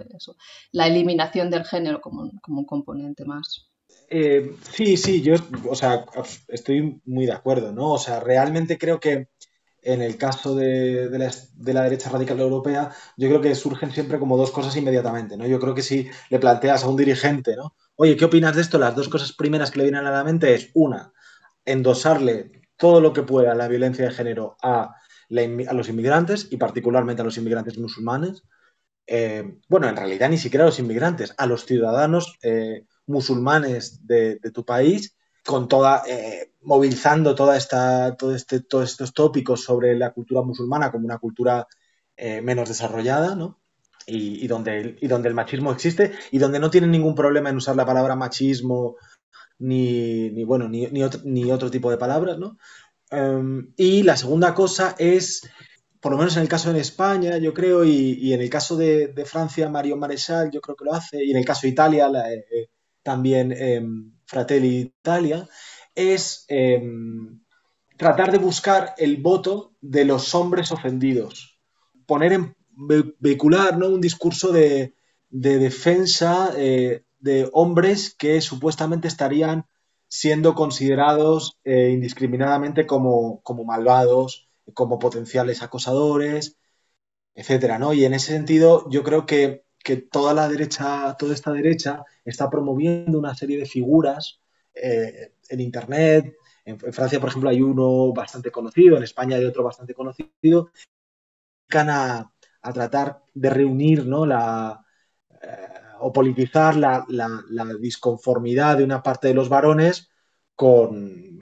la 0.71 0.87
eliminación 0.87 1.49
del 1.49 1.65
género 1.65 2.01
como, 2.01 2.29
como 2.41 2.59
un 2.59 2.65
componente 2.65 3.25
más. 3.25 3.69
Eh, 4.09 4.55
sí, 4.71 4.97
sí, 4.97 5.21
yo, 5.21 5.35
o 5.67 5.75
sea, 5.75 6.05
estoy 6.47 7.01
muy 7.05 7.25
de 7.25 7.33
acuerdo, 7.33 7.71
¿no? 7.71 7.91
O 7.93 7.97
sea, 7.97 8.19
realmente 8.19 8.77
creo 8.77 8.99
que 8.99 9.29
en 9.85 10.01
el 10.01 10.17
caso 10.17 10.55
de, 10.55 11.09
la, 11.57 11.83
derecha 11.83 12.09
radical 12.09 12.39
europea, 12.39 12.91
yo 13.17 13.29
creo 13.29 13.41
que 13.41 13.53
surgen 13.55 13.91
siempre 13.91 14.19
como 14.19 14.35
dos 14.35 14.51
cosas 14.51 14.75
inmediatamente, 14.75 15.37
¿no? 15.37 15.45
Yo 15.47 15.59
creo 15.59 15.75
que 15.75 15.83
si 15.83 16.09
le 16.29 16.39
planteas 16.39 16.83
a 16.83 16.89
un 16.89 16.97
dirigente, 16.97 17.55
¿no? 17.55 17.75
Oye, 17.95 18.17
¿qué 18.17 18.25
opinas 18.25 18.55
de 18.55 18.63
esto? 18.63 18.79
Las 18.79 18.95
dos 18.95 19.09
cosas 19.09 19.33
primeras 19.33 19.71
que 19.71 19.79
le 19.79 19.85
vienen 19.85 20.05
a 20.05 20.11
la 20.11 20.23
mente 20.23 20.53
es, 20.55 20.71
una, 20.73 21.13
endosarle 21.65 22.63
todo 22.77 22.99
lo 22.99 23.13
que 23.13 23.23
pueda 23.23 23.55
la 23.55 23.67
violencia 23.67 24.05
de 24.05 24.11
género 24.11 24.57
a, 24.61 24.95
los 25.29 25.89
inmigrantes 25.89 26.47
y 26.51 26.57
particularmente 26.57 27.21
a 27.21 27.25
los 27.25 27.37
inmigrantes 27.37 27.77
musulmanes. 27.77 28.43
Eh, 29.07 29.59
bueno, 29.69 29.87
en 29.87 29.95
realidad 29.95 30.29
ni 30.29 30.37
siquiera 30.37 30.63
a 30.63 30.67
los 30.67 30.79
inmigrantes, 30.79 31.33
a 31.37 31.45
los 31.45 31.65
ciudadanos 31.65 32.37
eh, 32.41 32.85
musulmanes 33.07 34.05
de, 34.05 34.39
tu 34.53 34.65
país, 34.65 35.15
con 35.43 35.67
toda, 35.67 36.03
eh, 36.07 36.51
movilizando 36.61 37.35
toda 37.35 37.57
esta, 37.57 38.15
todo 38.17 38.33
este, 38.33 38.61
todos 38.61 38.91
estos 38.91 39.13
tópicos 39.13 39.63
sobre 39.63 39.95
la 39.95 40.11
cultura 40.11 40.41
musulmana 40.41 40.91
como 40.91 41.05
una 41.05 41.19
cultura 41.19 41.67
eh, 42.17 42.41
menos 42.41 42.69
desarrollada, 42.69 43.35
¿no? 43.35 43.59
Y, 44.07 44.45
donde, 44.47 44.97
y 45.01 45.07
donde 45.07 45.29
el 45.29 45.33
machismo 45.33 45.71
existe 45.71 46.11
y 46.29 46.37
donde 46.37 46.59
no 46.59 46.69
tienen 46.69 46.91
ningún 46.91 47.15
problema 47.15 47.49
en 47.49 47.57
usar 47.57 47.75
la 47.75 47.87
palabra 47.87 48.15
machismo 48.15 48.97
ni, 49.59 50.43
bueno, 50.43 50.69
ni, 50.69 51.03
otro, 51.03 51.21
ni 51.23 51.51
otro 51.51 51.71
tipo 51.71 51.89
de 51.89 51.97
palabras, 51.97 52.37
¿no? 52.37 52.57
Em, 53.11 53.73
y 53.77 54.03
la 54.03 54.17
segunda 54.17 54.53
cosa 54.53 54.95
es, 54.97 55.47
por 55.99 56.11
lo 56.11 56.17
menos 56.17 56.35
en 56.35 56.43
el 56.43 56.49
caso 56.49 56.73
de 56.73 56.81
España, 56.81 57.37
yo 57.37 57.53
creo, 57.53 57.85
y, 57.85 58.33
en 58.33 58.41
el 58.41 58.49
caso 58.49 58.75
de, 58.75 59.13
Francia, 59.25 59.69
Mario 59.69 59.97
Marechal, 59.97 60.51
yo 60.51 60.61
creo 60.61 60.75
que 60.75 60.85
lo 60.85 60.93
hace, 60.93 61.23
y 61.23 61.31
en 61.31 61.37
el 61.37 61.45
caso 61.45 61.61
de 61.63 61.69
Italia, 61.69 62.07
eh, 62.07 62.45
eh, 62.51 62.69
también 63.05 63.51
em, 63.51 64.11
Fratelli 64.25 64.93
Italia, 64.99 65.47
es 65.93 66.45
em, 66.47 67.39
tratar 67.97 68.31
de 68.31 68.39
buscar 68.39 68.95
el 68.97 69.17
voto 69.17 69.75
de 69.79 70.05
los 70.05 70.33
hombres 70.33 70.71
ofendidos, 70.71 71.59
poner 72.07 72.33
en 72.33 72.55
vehicular 73.19 73.77
¿no? 73.77 73.89
un 73.89 74.01
discurso 74.01 74.51
de, 74.51 74.95
defensa 75.29 76.51
eh, 76.57 77.03
de 77.19 77.47
hombres 77.53 78.15
que 78.17 78.41
supuestamente 78.41 79.07
estarían 79.07 79.65
siendo 80.07 80.55
considerados 80.55 81.59
eh, 81.63 81.91
indiscriminadamente 81.93 82.87
como, 82.87 83.43
malvados, 83.65 84.49
como 84.73 84.97
potenciales 84.97 85.61
acosadores, 85.61 86.57
etcétera, 87.35 87.77
¿no? 87.77 87.93
Y 87.93 88.05
en 88.05 88.13
ese 88.13 88.31
sentido, 88.31 88.89
yo 88.89 89.03
creo 89.03 89.25
que, 89.25 89.64
toda 90.11 90.33
la 90.33 90.47
derecha, 90.47 91.15
toda 91.17 91.33
esta 91.33 91.51
derecha 91.51 92.03
está 92.23 92.49
promoviendo 92.49 93.19
una 93.19 93.35
serie 93.35 93.57
de 93.57 93.65
figuras 93.65 94.39
eh, 94.73 95.33
en 95.49 95.59
internet. 95.59 96.35
En, 96.65 96.79
Francia, 96.79 97.19
por 97.19 97.29
ejemplo, 97.29 97.49
hay 97.49 97.61
uno 97.61 98.11
bastante 98.11 98.51
conocido, 98.51 98.97
en 98.97 99.03
España 99.03 99.37
hay 99.37 99.45
otro 99.45 99.63
bastante 99.63 99.93
conocido, 99.93 100.71
que 101.67 101.77
a, 101.77 102.31
a 102.61 102.73
tratar 102.73 103.21
de 103.33 103.49
reunir 103.49 104.05
¿no? 104.05 104.25
la, 104.25 104.83
eh, 105.41 105.67
o 105.99 106.11
politizar 106.11 106.75
la, 106.75 107.05
disconformidad 107.79 108.77
de 108.77 108.83
una 108.83 109.03
parte 109.03 109.27
de 109.27 109.33
los 109.33 109.49
varones 109.49 110.09
con, 110.55 111.39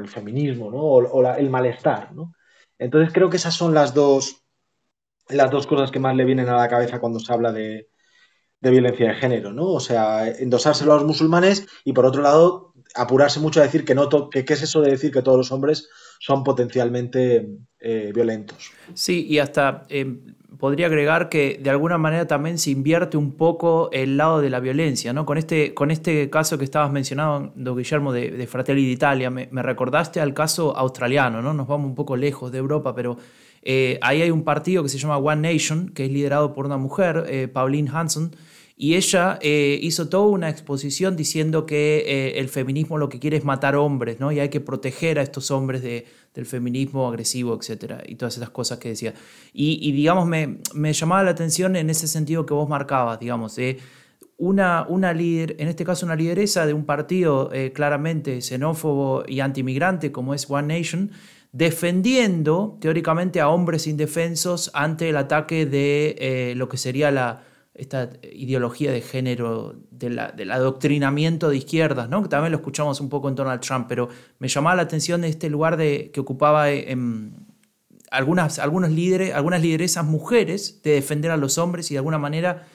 el 0.00 0.08
feminismo 0.08 0.70
¿no? 0.70 0.78
o, 0.78 1.34
el 1.34 1.50
malestar. 1.50 2.12
¿no? 2.14 2.34
Entonces 2.78 3.12
creo 3.12 3.28
que 3.28 3.36
esas 3.36 3.54
son 3.54 3.74
las 3.74 3.94
dos, 3.94 4.44
las 5.28 5.50
dos 5.50 5.66
cosas 5.66 5.90
que 5.90 5.98
más 5.98 6.16
le 6.16 6.24
vienen 6.24 6.48
a 6.48 6.56
la 6.56 6.68
cabeza 6.68 7.00
cuando 7.00 7.18
se 7.18 7.32
habla 7.32 7.52
de, 7.52 7.88
violencia 8.60 9.08
de 9.08 9.14
género, 9.14 9.52
¿no? 9.52 9.66
O 9.66 9.80
sea, 9.80 10.28
endosárselo 10.28 10.92
a 10.92 10.96
los 10.96 11.04
musulmanes 11.04 11.68
y 11.84 11.92
por 11.92 12.04
otro 12.04 12.22
lado 12.22 12.74
apurarse 12.96 13.38
mucho 13.38 13.60
a 13.60 13.62
decir 13.62 13.84
que 13.84 13.94
no 13.94 14.08
que 14.28 14.44
qué 14.44 14.54
es 14.54 14.62
eso 14.62 14.80
de 14.80 14.90
decir 14.90 15.12
que 15.12 15.22
todos 15.22 15.38
los 15.38 15.52
hombres 15.52 15.88
son 16.18 16.42
potencialmente 16.42 17.46
eh, 17.78 18.10
violentos. 18.12 18.72
Sí, 18.94 19.24
y 19.28 19.38
hasta 19.38 19.84
eh, 19.88 20.18
podría 20.58 20.86
agregar 20.86 21.28
que 21.28 21.60
de 21.62 21.70
alguna 21.70 21.98
manera 21.98 22.26
también 22.26 22.58
se 22.58 22.70
invierte 22.70 23.16
un 23.16 23.36
poco 23.36 23.88
el 23.92 24.16
lado 24.16 24.40
de 24.40 24.50
la 24.50 24.60
violencia, 24.60 25.12
¿no? 25.12 25.26
Con 25.26 25.38
este, 25.38 25.74
con 25.74 25.92
este 25.92 26.30
caso 26.30 26.58
que 26.58 26.64
estabas 26.64 26.90
mencionando, 26.90 27.76
Guillermo, 27.76 28.12
de, 28.12 28.46
Fratelli 28.46 28.84
d'Italia, 28.84 29.30
me, 29.30 29.48
me, 29.52 29.62
recordaste 29.62 30.20
al 30.20 30.34
caso 30.34 30.76
australiano, 30.76 31.42
¿no? 31.42 31.54
Nos 31.54 31.66
vamos 31.68 31.86
un 31.86 31.94
poco 31.94 32.16
lejos 32.16 32.50
de 32.50 32.58
Europa, 32.58 32.94
pero 32.94 33.16
eh, 33.68 33.98
ahí 34.00 34.22
hay 34.22 34.30
un 34.30 34.44
partido 34.44 34.84
que 34.84 34.88
se 34.88 34.96
llama 34.96 35.18
One 35.18 35.52
Nation, 35.52 35.88
que 35.88 36.04
es 36.04 36.12
liderado 36.12 36.54
por 36.54 36.66
una 36.66 36.76
mujer, 36.76 37.24
eh, 37.28 37.48
Pauline 37.48 37.90
Hanson, 37.92 38.36
y 38.76 38.94
ella 38.94 39.40
eh, 39.42 39.76
hizo 39.82 40.08
toda 40.08 40.28
una 40.28 40.48
exposición 40.48 41.16
diciendo 41.16 41.66
que 41.66 42.34
el 42.36 42.48
feminismo 42.48 42.96
lo 42.96 43.08
que 43.08 43.18
quiere 43.18 43.38
es 43.38 43.44
matar 43.44 43.74
hombres, 43.74 44.20
¿no? 44.20 44.30
Y 44.30 44.38
hay 44.38 44.50
que 44.50 44.60
proteger 44.60 45.18
a 45.18 45.22
estos 45.22 45.50
hombres 45.50 45.82
de, 45.82 46.06
del 46.32 46.46
feminismo 46.46 47.08
agresivo, 47.08 47.58
etcétera, 47.58 48.04
y 48.06 48.14
todas 48.14 48.36
esas 48.36 48.50
cosas 48.50 48.78
que 48.78 48.90
decía. 48.90 49.14
Y, 49.52 49.90
digamos, 49.90 50.28
me, 50.28 50.92
llamaba 50.92 51.24
la 51.24 51.30
atención 51.32 51.74
en 51.74 51.90
ese 51.90 52.06
sentido 52.06 52.46
que 52.46 52.54
vos 52.54 52.68
marcabas, 52.68 53.18
digamos, 53.18 53.56
de 53.56 53.78
una, 54.36 54.86
una 54.88 55.12
líder, 55.12 55.56
en 55.58 55.66
este 55.66 55.84
caso 55.84 56.06
una 56.06 56.14
lideresa 56.14 56.66
de 56.66 56.74
un 56.74 56.84
partido 56.84 57.50
eh, 57.52 57.72
claramente 57.72 58.42
xenófobo 58.42 59.24
y 59.26 59.40
antimigrante 59.40 60.12
como 60.12 60.34
es 60.34 60.48
One 60.48 60.78
Nation, 60.78 61.10
defendiendo 61.52 62.78
teóricamente 62.80 63.40
a 63.40 63.48
hombres 63.48 63.86
indefensos 63.86 64.70
ante 64.74 65.08
el 65.08 65.16
ataque 65.16 65.66
de 65.66 66.16
eh, 66.18 66.54
lo 66.56 66.68
que 66.68 66.76
sería 66.76 67.10
la, 67.10 67.42
esta 67.74 68.10
ideología 68.32 68.90
de 68.90 69.00
género, 69.00 69.76
del 69.90 70.50
adoctrinamiento 70.50 71.48
de 71.48 71.58
izquierdas, 71.58 72.08
¿no? 72.08 72.22
que 72.22 72.28
también 72.28 72.52
lo 72.52 72.58
escuchamos 72.58 73.00
un 73.00 73.08
poco 73.08 73.28
en 73.28 73.34
Donald 73.34 73.60
Trump, 73.60 73.86
pero 73.88 74.08
me 74.38 74.48
llamaba 74.48 74.76
la 74.76 74.82
atención 74.82 75.24
este 75.24 75.50
lugar 75.50 75.76
de, 75.76 76.10
que 76.12 76.20
ocupaba 76.20 76.70
en, 76.70 77.34
algunas, 78.10 78.58
algunos 78.58 78.90
líderes, 78.90 79.34
algunas 79.34 79.60
lideresas 79.60 80.04
mujeres 80.04 80.80
de 80.82 80.92
defender 80.92 81.30
a 81.30 81.36
los 81.36 81.58
hombres 81.58 81.90
y 81.90 81.94
de 81.94 81.98
alguna 81.98 82.18
manera 82.18 82.66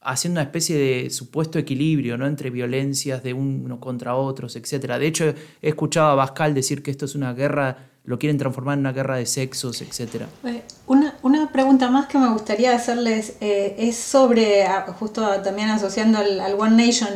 haciendo 0.00 0.38
una 0.38 0.44
especie 0.44 0.76
de 0.76 1.10
supuesto 1.10 1.58
equilibrio 1.58 2.18
¿no? 2.18 2.26
entre 2.26 2.50
violencias 2.50 3.22
de 3.22 3.32
unos 3.32 3.78
contra 3.78 4.14
otros, 4.14 4.54
etc. 4.54 4.98
De 4.98 5.06
hecho, 5.06 5.24
he 5.62 5.68
escuchado 5.68 6.08
a 6.08 6.14
Bascal 6.14 6.54
decir 6.54 6.82
que 6.82 6.90
esto 6.90 7.06
es 7.06 7.14
una 7.14 7.32
guerra 7.32 7.90
lo 8.04 8.18
quieren 8.18 8.36
transformar 8.36 8.74
en 8.74 8.80
una 8.80 8.92
guerra 8.92 9.16
de 9.16 9.26
sexos, 9.26 9.80
etc. 9.80 10.26
Eh, 10.44 10.62
una, 10.86 11.16
una 11.22 11.50
pregunta 11.50 11.90
más 11.90 12.06
que 12.06 12.18
me 12.18 12.30
gustaría 12.30 12.74
hacerles 12.74 13.36
eh, 13.40 13.76
es 13.78 13.96
sobre, 13.96 14.64
ah, 14.64 14.84
justo 14.98 15.26
también 15.42 15.70
asociando 15.70 16.18
al, 16.18 16.54
One 16.58 16.86
Nation, 16.86 17.10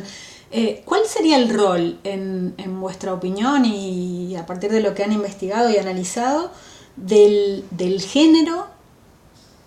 eh, 0.51 0.83
¿cuál 0.87 1.03
sería 1.05 1.37
el 1.37 1.51
rol, 1.51 1.99
en, 2.05 2.55
en, 2.57 2.81
vuestra 2.81 3.13
opinión 3.13 3.67
y 3.67 4.35
a 4.37 4.47
partir 4.47 4.71
de 4.73 4.81
lo 4.81 4.95
que 4.95 5.05
han 5.05 5.13
investigado 5.13 5.69
y 5.69 5.77
analizado, 5.77 6.51
del, 6.97 7.65
del 7.71 8.01
género 8.01 8.67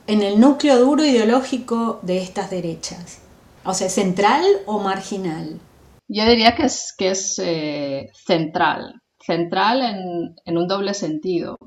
en 0.08 0.24
el 0.24 0.40
núcleo 0.40 0.80
duro 0.80 1.06
ideológico 1.06 2.00
de 2.02 2.18
estas 2.18 2.50
derechas? 2.50 3.20
O 3.64 3.76
sea, 3.76 3.90
¿central 3.90 4.44
o 4.66 4.80
marginal? 4.80 5.60
Yo 6.08 6.26
diría 6.26 6.56
que 6.56 6.64
es, 6.64 6.96
que 6.98 7.12
es 7.12 7.36
central, 8.26 9.01
central 9.26 9.82
en, 10.46 10.58
un 10.58 10.68
doble 10.68 10.94
sentido. 10.94 11.58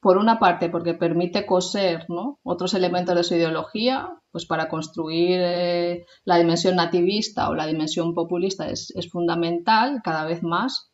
Por 0.00 0.18
una 0.18 0.38
parte, 0.38 0.68
porque 0.68 0.94
permite 0.94 1.46
coser 1.46 2.06
otros 2.42 2.74
elementos 2.74 3.14
de 3.14 3.24
su 3.24 3.34
ideología, 3.34 4.20
pues 4.30 4.44
para 4.44 4.68
construir 4.68 5.38
eh, 5.40 6.06
la 6.24 6.36
dimensión 6.36 6.76
nativista 6.76 7.48
o 7.48 7.54
la 7.54 7.66
dimensión 7.66 8.14
populista 8.14 8.68
es, 8.68 8.92
fundamental 9.10 10.02
cada 10.04 10.26
vez 10.26 10.42
más, 10.42 10.92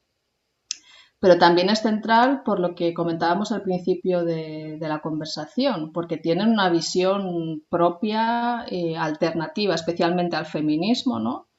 pero 1.19 1.39
también 1.39 1.71
es 1.71 1.81
central 1.81 2.43
por 2.45 2.61
lo 2.61 2.75
que 2.75 2.95
comentábamos 2.95 3.51
al 3.51 3.63
principio 3.63 4.25
de, 4.25 4.79
la 4.81 5.01
conversación, 5.01 5.93
porque 5.93 6.17
tienen 6.17 6.49
una 6.51 6.71
visión 6.71 7.65
propia, 7.69 8.65
eh, 8.71 8.97
alternativa, 8.97 9.75
especialmente 9.75 10.37
al 10.37 10.47
feminismo, 10.47 11.19
¿no? 11.19 11.50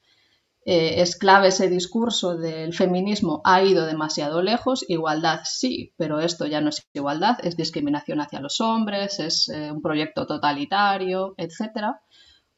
Eh, 0.64 1.02
es 1.02 1.16
clave 1.16 1.48
ese 1.48 1.68
discurso 1.68 2.36
del 2.36 2.72
feminismo 2.72 3.40
ha 3.44 3.64
ido 3.64 3.84
demasiado 3.84 4.42
lejos, 4.42 4.84
igualdad 4.86 5.40
sí, 5.44 5.92
pero 5.96 6.20
esto 6.20 6.46
ya 6.46 6.60
no 6.60 6.68
es 6.68 6.86
igualdad, 6.92 7.38
es 7.42 7.56
discriminación 7.56 8.20
hacia 8.20 8.40
los 8.40 8.60
hombres, 8.60 9.18
es 9.18 9.48
eh, 9.48 9.72
un 9.72 9.82
proyecto 9.82 10.24
totalitario, 10.24 11.34
etc. 11.36 11.96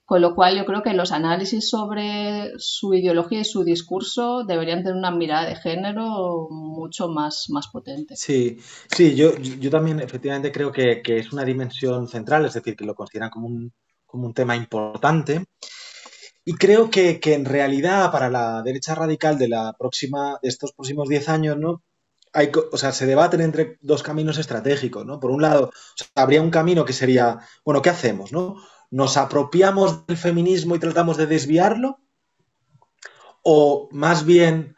Con 0.05 0.21
lo 0.21 0.35
cual 0.35 0.55
yo 0.55 0.67
creo 0.67 0.83
que 0.83 0.93
los 0.93 1.13
análisis 1.13 1.71
sobre 1.71 2.53
su 2.59 2.93
ideología 2.93 3.41
y 3.41 3.45
su 3.47 3.65
discurso 3.65 4.45
deberían 4.45 4.83
tener 4.83 4.99
una 4.99 5.11
mirada 5.11 5.49
de 5.49 5.57
género 5.57 6.49
mucho 6.51 7.09
más, 7.09 7.47
más 7.49 7.69
potente. 7.69 8.17
Sí, 8.17 8.59
sí, 8.95 9.15
yo, 9.15 9.35
yo 9.39 9.71
también 9.71 10.01
efectivamente 10.01 10.53
creo 10.53 10.71
que, 10.71 11.01
que, 11.01 11.17
es 11.21 11.33
una 11.33 11.47
dimensión 11.47 12.07
central, 12.07 12.45
es 12.45 12.53
decir, 12.53 12.77
que 12.77 12.85
lo 12.85 12.95
consideran 12.95 13.31
como 13.31 13.47
un, 13.47 13.73
como 14.05 14.27
un 14.27 14.35
tema 14.35 14.55
importante. 14.55 15.47
Y 16.45 16.55
creo 16.55 16.91
que, 16.91 17.21
en 17.25 17.45
realidad 17.45 18.13
para 18.13 18.29
la 18.29 18.63
derecha 18.63 18.95
radical 18.95 19.39
de 19.39 19.49
la 19.49 19.75
próxima, 19.79 20.39
de 20.43 20.49
estos 20.49 20.73
próximos 20.73 21.09
10 21.09 21.29
años, 21.31 21.57
¿no? 21.57 21.83
Hay, 22.33 22.51
o 22.73 22.77
sea, 22.77 22.93
se 22.93 23.07
debaten 23.07 23.41
entre 23.41 23.79
dos 23.81 24.03
caminos 24.03 24.39
estratégicos, 24.39 25.07
¿no? 25.07 25.21
Por 25.21 25.31
un 25.31 25.41
lado, 25.41 25.71
habría 26.15 26.43
un 26.43 26.51
camino 26.51 26.85
que 26.85 26.93
sería, 26.93 27.39
bueno, 27.65 27.81
¿qué 27.81 27.91
hacemos, 27.91 28.33
no? 28.33 28.57
¿Nos 28.91 29.17
apropiamos 29.17 30.07
del 30.07 30.17
feminismo 30.17 30.75
y 30.75 30.81
tratamos 30.81 31.17
de 31.17 31.27
desviarlo? 31.27 31.99
¿O 33.43 33.89
más 33.93 34.25
bien 34.25 34.77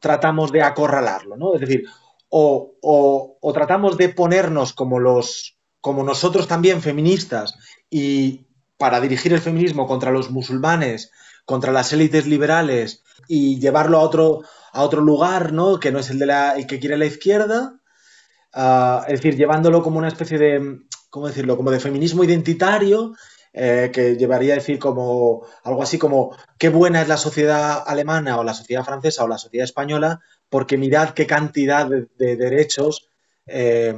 tratamos 0.00 0.52
de 0.52 0.62
acorralarlo, 0.62 1.36
¿no? 1.36 1.54
Es 1.54 1.60
decir, 1.60 1.84
o, 2.28 2.74
o, 3.40 3.52
tratamos 3.52 3.96
de 3.96 4.08
ponernos 4.08 4.72
como 4.72 4.98
los, 4.98 5.58
como 5.80 6.02
nosotros 6.02 6.48
también 6.48 6.82
feministas 6.82 7.54
y, 7.88 8.46
para 8.82 9.00
dirigir 9.00 9.32
el 9.32 9.38
feminismo 9.38 9.86
contra 9.86 10.10
los 10.10 10.32
musulmanes, 10.32 11.12
contra 11.44 11.70
las 11.70 11.92
élites 11.92 12.26
liberales 12.26 13.04
y 13.28 13.60
llevarlo 13.60 13.98
a 13.98 14.00
otro, 14.00 14.42
a 14.72 14.82
otro 14.82 15.00
lugar, 15.02 15.52
¿no? 15.52 15.78
Que 15.78 15.92
no 15.92 16.00
es 16.00 16.10
el, 16.10 16.18
de 16.18 16.26
la, 16.26 16.56
que 16.66 16.80
quiere 16.80 16.96
la 16.96 17.06
izquierda. 17.06 17.78
Ah, 18.52 19.04
es 19.06 19.20
decir, 19.20 19.36
llevándolo 19.36 19.84
como 19.84 19.98
una 19.98 20.08
especie 20.08 20.36
de, 20.36 20.80
¿cómo 21.10 21.28
decirlo? 21.28 21.56
Como 21.56 21.70
de 21.70 21.78
feminismo 21.78 22.24
identitario, 22.24 23.14
eh, 23.52 23.92
que 23.94 24.16
llevaría 24.16 24.54
a 24.54 24.56
decir 24.56 24.80
como 24.80 25.46
algo 25.62 25.84
así 25.84 25.96
como 25.96 26.36
qué 26.58 26.68
buena 26.68 27.02
es 27.02 27.06
la 27.06 27.18
sociedad 27.18 27.84
alemana 27.86 28.36
o 28.40 28.42
la 28.42 28.52
sociedad 28.52 28.84
francesa 28.84 29.22
o 29.22 29.28
la 29.28 29.38
sociedad 29.38 29.64
española, 29.64 30.18
porque 30.48 30.76
mirad 30.76 31.10
qué 31.10 31.24
cantidad 31.24 31.86
de, 31.86 32.36
derechos 32.36 33.10
eh, 33.46 33.94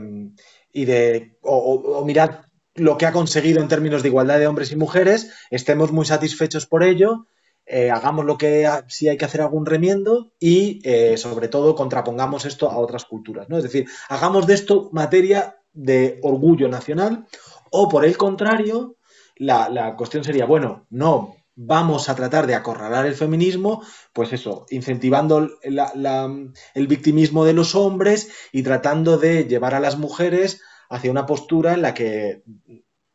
y 0.75 0.85
de, 0.85 1.38
o 1.40 2.05
mirad 2.05 2.44
lo 2.75 2.99
que 2.99 3.07
ha 3.07 3.13
conseguido 3.13 3.61
en 3.61 3.69
términos 3.69 4.03
de 4.03 4.09
igualdad 4.09 4.39
de 4.39 4.47
hombres 4.47 4.73
y 4.73 4.77
mujeres, 4.77 5.31
estemos 5.51 5.93
muy 5.93 6.05
satisfechos 6.05 6.67
por 6.67 6.83
ello 6.83 7.27
eh, 7.67 7.91
hagamos 7.91 8.27
lo 8.27 8.37
que 8.37 8.69
si 8.89 9.09
hay 9.09 9.17
que 9.17 9.25
hacer 9.25 9.41
algún 9.41 9.65
remiendo 9.65 10.33
y 10.39 10.81
eh, 10.85 11.17
sobre 11.17 11.49
todo 11.49 11.75
contrapongamos 11.75 12.45
esto 12.45 12.71
a 12.71 12.77
otras 12.77 13.07
culturas, 13.07 13.49
¿no? 13.49 13.57
Es 13.57 13.63
decir, 13.63 13.87
hagamos 14.11 14.47
de 14.47 14.55
esto 14.55 14.91
materia 14.93 15.57
de 15.73 16.21
orgullo 16.23 16.69
nacional 16.69 17.27
o 17.71 17.89
por 17.89 18.05
el 18.05 18.19
contrario, 18.19 18.97
la, 19.37 19.71
la 19.71 19.97
cuestión 19.97 20.25
sería, 20.25 20.45
bueno, 20.45 20.87
no, 20.91 21.37
vamos 21.57 22.11
a 22.11 22.15
tratar 22.15 22.47
de 22.47 22.55
acorralar 22.55 23.07
el 23.07 23.15
feminismo, 23.15 23.83
pues 24.13 24.35
eso, 24.35 24.67
incentivando 24.69 25.49
el 25.63 26.87
victimismo 26.87 27.47
de 27.47 27.53
los 27.55 27.75
hombres 27.75 28.31
y 28.53 28.63
tratando 28.63 29.17
de 29.17 29.45
llevar 29.45 29.75
a 29.75 29.81
las 29.81 29.97
mujeres 29.97 30.61
hacia 30.88 31.11
una 31.11 31.27
postura 31.27 31.75
en 31.75 31.83
la 31.83 31.94
que 31.94 32.42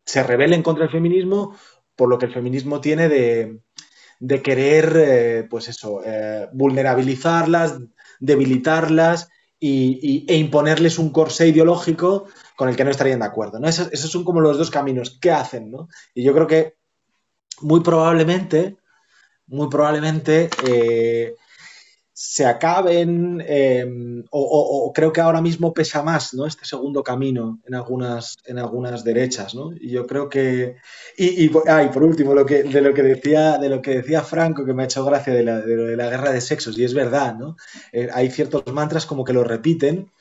se 0.06 0.24
rebelen 0.24 0.64
contra 0.64 0.86
el 0.86 0.92
feminismo 0.92 1.56
por 2.00 2.08
lo 2.08 2.18
que 2.18 2.28
el 2.28 2.34
feminismo 2.34 2.80
tiene 2.80 3.10
de, 3.10 3.60
querer, 4.42 4.94
eh, 4.96 5.48
pues 5.50 5.68
eso, 5.68 6.02
eh, 6.06 6.48
vulnerabilizarlas, 6.54 7.78
debilitarlas 8.22 9.28
y, 9.60 10.26
e 10.30 10.38
imponerles 10.38 10.98
un 10.98 11.10
corsé 11.10 11.50
ideológico 11.50 12.28
con 12.56 12.70
el 12.70 12.78
que 12.78 12.86
no 12.86 12.92
estarían 12.92 13.20
de 13.20 13.26
acuerdo. 13.26 13.60
¿no? 13.60 13.68
Esos, 13.68 13.92
esos, 13.92 14.10
son 14.10 14.24
como 14.24 14.40
los 14.40 14.58
dos 14.58 14.72
caminos. 14.72 15.18
¿Qué 15.20 15.30
hacen? 15.30 15.70
¿no? 15.72 15.90
Y 16.14 16.24
yo 16.24 16.34
creo 16.34 16.48
que 16.48 16.76
muy 17.60 17.82
probablemente, 17.82 18.78
muy 19.48 19.68
probablemente 19.68 20.50
eh, 20.66 21.36
se 22.22 22.46
acaben, 22.46 23.42
em, 23.48 24.26
o, 24.30 24.92
creo 24.94 25.14
que 25.14 25.22
ahora 25.22 25.40
mismo 25.42 25.74
pesa 25.74 26.04
más, 26.04 26.34
¿no? 26.34 26.46
Este 26.46 26.66
segundo 26.66 27.02
camino 27.02 27.62
en 27.66 27.76
algunas, 27.76 28.36
en 28.46 28.60
algunas 28.60 29.06
derechas, 29.06 29.56
¿no? 29.56 29.72
Y 29.72 29.92
yo 29.92 30.06
creo 30.06 30.28
que, 30.28 30.76
y, 31.16 31.46
y, 31.46 31.52
ah, 31.70 31.90
por 31.94 32.04
último, 32.04 32.34
lo 32.34 32.46
que, 32.46 32.64
de 32.64 32.82
lo 32.82 32.94
que 32.94 33.04
decía, 33.04 33.58
de 33.58 33.70
lo 33.70 33.82
que 33.82 33.96
decía 33.96 34.22
Franco, 34.22 34.66
que 34.66 34.74
me 34.74 34.84
ha 34.84 34.86
hecho 34.86 35.06
gracia 35.06 35.34
de 35.34 35.44
la, 35.44 35.62
de 35.62 35.96
la 35.96 36.10
guerra 36.10 36.34
de 36.34 36.42
sexos, 36.42 36.78
y 36.78 36.84
es 36.84 36.94
verdad, 36.94 37.36
¿no? 37.36 37.56
Eh, 37.94 38.10
hay 38.14 38.30
ciertos 38.30 38.64
mantras 38.74 39.06
como 39.06 39.24
que 39.24 39.32
lo 39.32 39.46
repiten, 39.46 40.12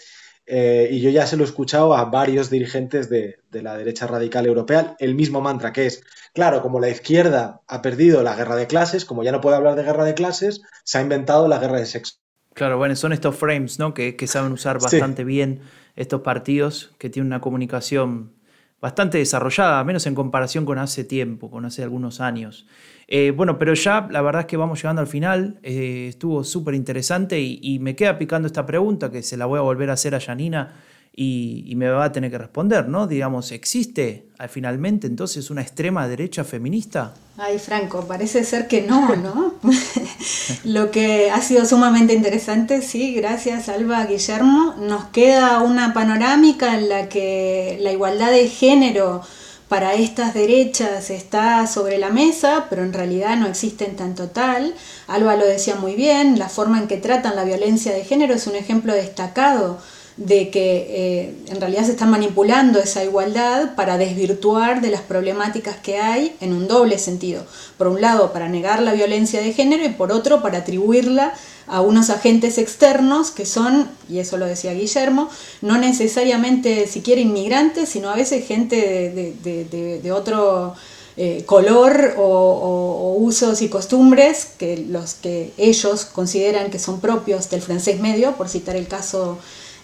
eh, 0.50 0.88
y 0.90 1.00
yo 1.00 1.11
ya 1.11 1.26
se 1.26 1.37
lo 1.37 1.44
he 1.44 1.46
escuchado 1.46 1.94
a 1.94 2.06
varios 2.06 2.48
dirigentes 2.48 3.11
de, 3.11 3.37
la 3.52 3.76
derecha 3.76 4.06
radical 4.06 4.46
europea, 4.46 4.96
el 4.98 5.14
mismo 5.14 5.42
mantra 5.42 5.74
que 5.74 5.87
es, 5.87 6.02
claro, 6.32 6.62
como 6.62 6.80
la 6.80 6.88
izquierda 6.88 7.61
ha 7.68 7.82
perdido 7.82 8.22
la 8.22 8.34
guerra 8.34 8.56
de 8.56 8.66
clases, 8.66 9.04
como 9.04 9.22
ya 9.22 9.32
no 9.32 9.42
puede 9.42 9.56
hablar 9.56 9.76
de 9.76 9.82
guerra 9.82 10.04
de 10.04 10.14
clases, 10.14 10.62
se 10.84 10.96
ha 10.96 11.02
inventado 11.02 11.48
la 11.48 11.58
guerra 11.58 11.78
de 11.78 11.87
sexo. 11.87 12.14
Claro, 12.54 12.78
bueno, 12.78 12.96
son 12.96 13.12
estos 13.12 13.37
frames, 13.37 13.78
¿no? 13.78 13.92
Que, 13.92 14.16
saben 14.26 14.52
usar 14.52 14.80
bastante 14.80 15.22
bien 15.22 15.61
estos 15.96 16.22
partidos, 16.22 16.94
que 16.98 17.11
tienen 17.11 17.26
una 17.26 17.40
comunicación 17.40 18.32
bastante 18.80 19.18
desarrollada, 19.18 19.82
menos 19.84 20.06
en 20.06 20.14
comparación 20.14 20.64
con 20.64 20.78
hace 20.78 21.04
tiempo, 21.04 21.50
con 21.50 21.64
hace 21.64 21.82
algunos 21.82 22.20
años. 22.20 22.66
Eh, 23.08 23.32
bueno, 23.34 23.58
pero 23.58 23.74
ya 23.74 24.06
la 24.10 24.22
verdad 24.22 24.40
es 24.40 24.46
que 24.46 24.56
vamos 24.56 24.80
llegando 24.80 25.00
al 25.00 25.08
final. 25.08 25.58
Eh, 25.62 26.06
estuvo 26.10 26.44
súper 26.44 26.74
interesante 26.74 27.40
y, 27.40 27.78
me 27.80 27.96
queda 27.96 28.18
picando 28.18 28.46
esta 28.46 28.66
pregunta 28.66 29.10
que 29.10 29.22
se 29.22 29.36
la 29.36 29.46
voy 29.46 29.58
a 29.58 29.62
volver 29.62 29.90
a 29.90 29.94
hacer 29.94 30.14
a 30.14 30.20
Janina 30.20 30.74
y, 31.20 31.74
me 31.74 31.88
va 31.88 32.04
a 32.04 32.12
tener 32.12 32.31
que 32.31 32.38
responder, 32.38 32.88
¿no? 32.88 33.09
Digamos, 33.09 33.50
¿existe 33.50 34.26
finalmente 34.48 35.09
entonces 35.09 35.50
una 35.50 35.62
extrema 35.62 36.07
derecha 36.07 36.44
feminista? 36.44 37.12
Ay, 37.37 37.59
Franco, 37.59 38.07
parece 38.07 38.44
ser 38.44 38.68
que 38.68 38.83
no, 38.83 39.16
¿no? 39.16 39.54
Lo 40.64 40.92
que 40.92 41.33
ha 41.33 41.40
sido 41.42 41.64
sumamente 41.66 42.14
interesante, 42.14 42.83
sí, 42.83 43.14
gracias 43.14 43.68
Alba 43.68 44.07
Guillermo, 44.07 44.76
nos 44.78 45.07
queda 45.07 45.61
una 45.61 45.92
panorámica 45.92 46.78
en 46.78 46.88
la 46.88 47.09
que 47.09 47.78
la 47.81 47.90
igualdad 47.90 48.31
de 48.31 48.46
género 48.48 49.22
para 49.68 49.94
estas 49.94 50.35
derechas 50.35 51.11
está 51.11 51.66
sobre 51.66 51.98
la 51.98 52.11
mesa, 52.11 52.66
pero 52.70 52.85
en 52.85 52.92
realidad 52.92 53.37
no 53.37 53.48
existen 53.48 53.96
tan 53.96 54.14
total. 54.14 54.72
Alba 55.09 55.35
lo 55.35 55.46
decía 55.46 55.74
muy 55.74 55.96
bien, 55.96 56.38
la 56.38 56.48
forma 56.48 56.78
en 56.78 56.87
que 56.87 56.96
tratan 56.96 57.35
la 57.35 57.42
violencia 57.42 57.92
de 57.92 58.04
género 58.04 58.35
es 58.35 58.46
un 58.46 58.54
ejemplo 58.54 58.94
destacado 58.94 59.81
de 60.18 60.50
que 60.50 60.87
eh, 60.90 61.35
en 61.46 61.61
realidad 61.61 61.85
se 61.85 61.92
está 61.92 62.04
manipulando 62.04 62.81
esa 62.81 63.04
igualdad 63.04 63.76
para 63.76 63.96
desvirtuar 63.98 64.81
de 64.81 64.90
las 64.90 65.00
problemáticas 65.00 65.76
que 65.76 65.98
hay 65.98 66.35
en 66.40 66.52
un 66.52 66.66
doble 66.66 66.98
sentido. 66.98 67.44
Por 67.78 67.87
un 67.87 68.00
lado, 68.00 68.33
para 68.33 68.48
negar 68.48 68.83
la 68.83 68.94
violencia 68.94 69.40
de 69.40 69.52
género 69.52 69.85
y 69.85 69.90
por 69.90 70.11
otro, 70.11 70.42
para 70.42 70.59
atribuirla 70.59 71.35
a 71.68 71.83
unos 71.83 72.11
agentes 72.11 72.59
externos 72.59 73.31
que 73.31 73.46
son, 73.46 73.88
y 74.09 74.18
eso 74.18 74.38
lo 74.38 74.46
decía 74.46 74.74
Guillermo, 74.74 75.28
no 75.62 75.78
necesariamente 75.78 76.88
siquiera 76.88 77.20
inmigrantes, 77.20 77.88
sino 77.88 78.11
a 78.11 78.16
veces 78.16 78.44
gente 78.44 79.37
de, 79.40 80.12
otro 80.12 80.74
eh, 81.16 81.44
color 81.46 82.14
o, 82.18 83.14
usos 83.18 83.62
y 83.62 83.68
costumbres 83.68 84.48
que 84.59 84.78
los 84.78 85.14
que 85.14 85.52
ellos 85.59 86.07
consideran 86.07 86.70
que 86.70 86.78
son 86.81 87.00
propios 87.00 87.50
del 87.50 87.62
francés 87.62 88.00
medio, 88.00 88.37
por 88.37 88.48
citar 88.48 88.74
el 88.74 88.88
caso 88.88 89.38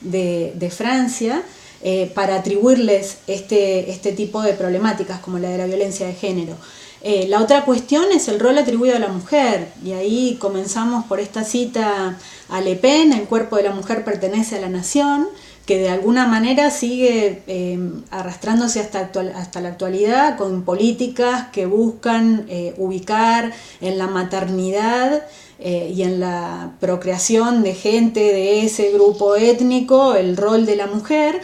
de, 0.05 0.71
Francia 0.71 1.43
eh, 1.83 2.11
para 2.15 2.37
atribuirles 2.37 3.19
este, 3.27 3.91
este 3.91 4.13
tipo 4.13 4.43
de 4.43 4.55
problemáticas 4.55 5.21
como 5.21 5.39
la 5.39 5.51
de 5.51 5.59
la 5.59 5.67
violencia 5.67 6.07
de 6.07 6.15
género. 6.15 6.57
Eh, 7.03 7.27
la 7.29 7.43
otra 7.43 7.67
cuestión 7.67 8.05
es 8.15 8.29
el 8.29 8.41
rol 8.41 8.57
atribuido 8.57 8.97
a 8.97 8.99
la 8.99 9.09
mujer, 9.09 9.69
y 9.85 9.93
ahí 9.93 10.39
comenzamos 10.41 11.05
por 11.05 11.21
esta 11.21 11.45
cita 11.45 12.19
a 12.49 12.61
Le 12.63 12.77
Pen, 12.77 13.13
el 13.13 13.25
cuerpo 13.25 13.57
de 13.57 13.65
la 13.65 13.73
mujer 13.73 14.05
pertenece 14.05 14.57
a 14.57 14.61
la 14.61 14.71
nación, 14.71 15.29
que 15.67 15.79
de 15.79 15.91
alguna 15.91 16.27
manera 16.27 16.71
sigue 16.71 17.43
eh, 17.47 17.79
arrastrándose 18.11 18.81
hasta, 18.81 19.11
hasta 19.35 19.61
la 19.61 19.69
actualidad 19.69 20.37
con 20.37 20.63
políticas 20.63 21.49
que 21.53 21.67
buscan 21.67 22.47
ubicar 22.77 23.53
en 23.81 23.97
la 23.99 24.07
maternidad 24.07 25.25
eh, 25.59 25.93
y 25.95 26.03
en 26.03 26.21
la 26.21 26.73
procreación 26.81 27.63
de 27.63 27.75
gente 27.75 28.21
de 28.21 28.65
ese 28.65 28.91
grupo 28.93 29.37
étnico, 29.37 30.15
el 30.15 30.37
rol 30.37 30.67
de 30.67 30.77
la 30.77 30.87
mujer, 30.87 31.41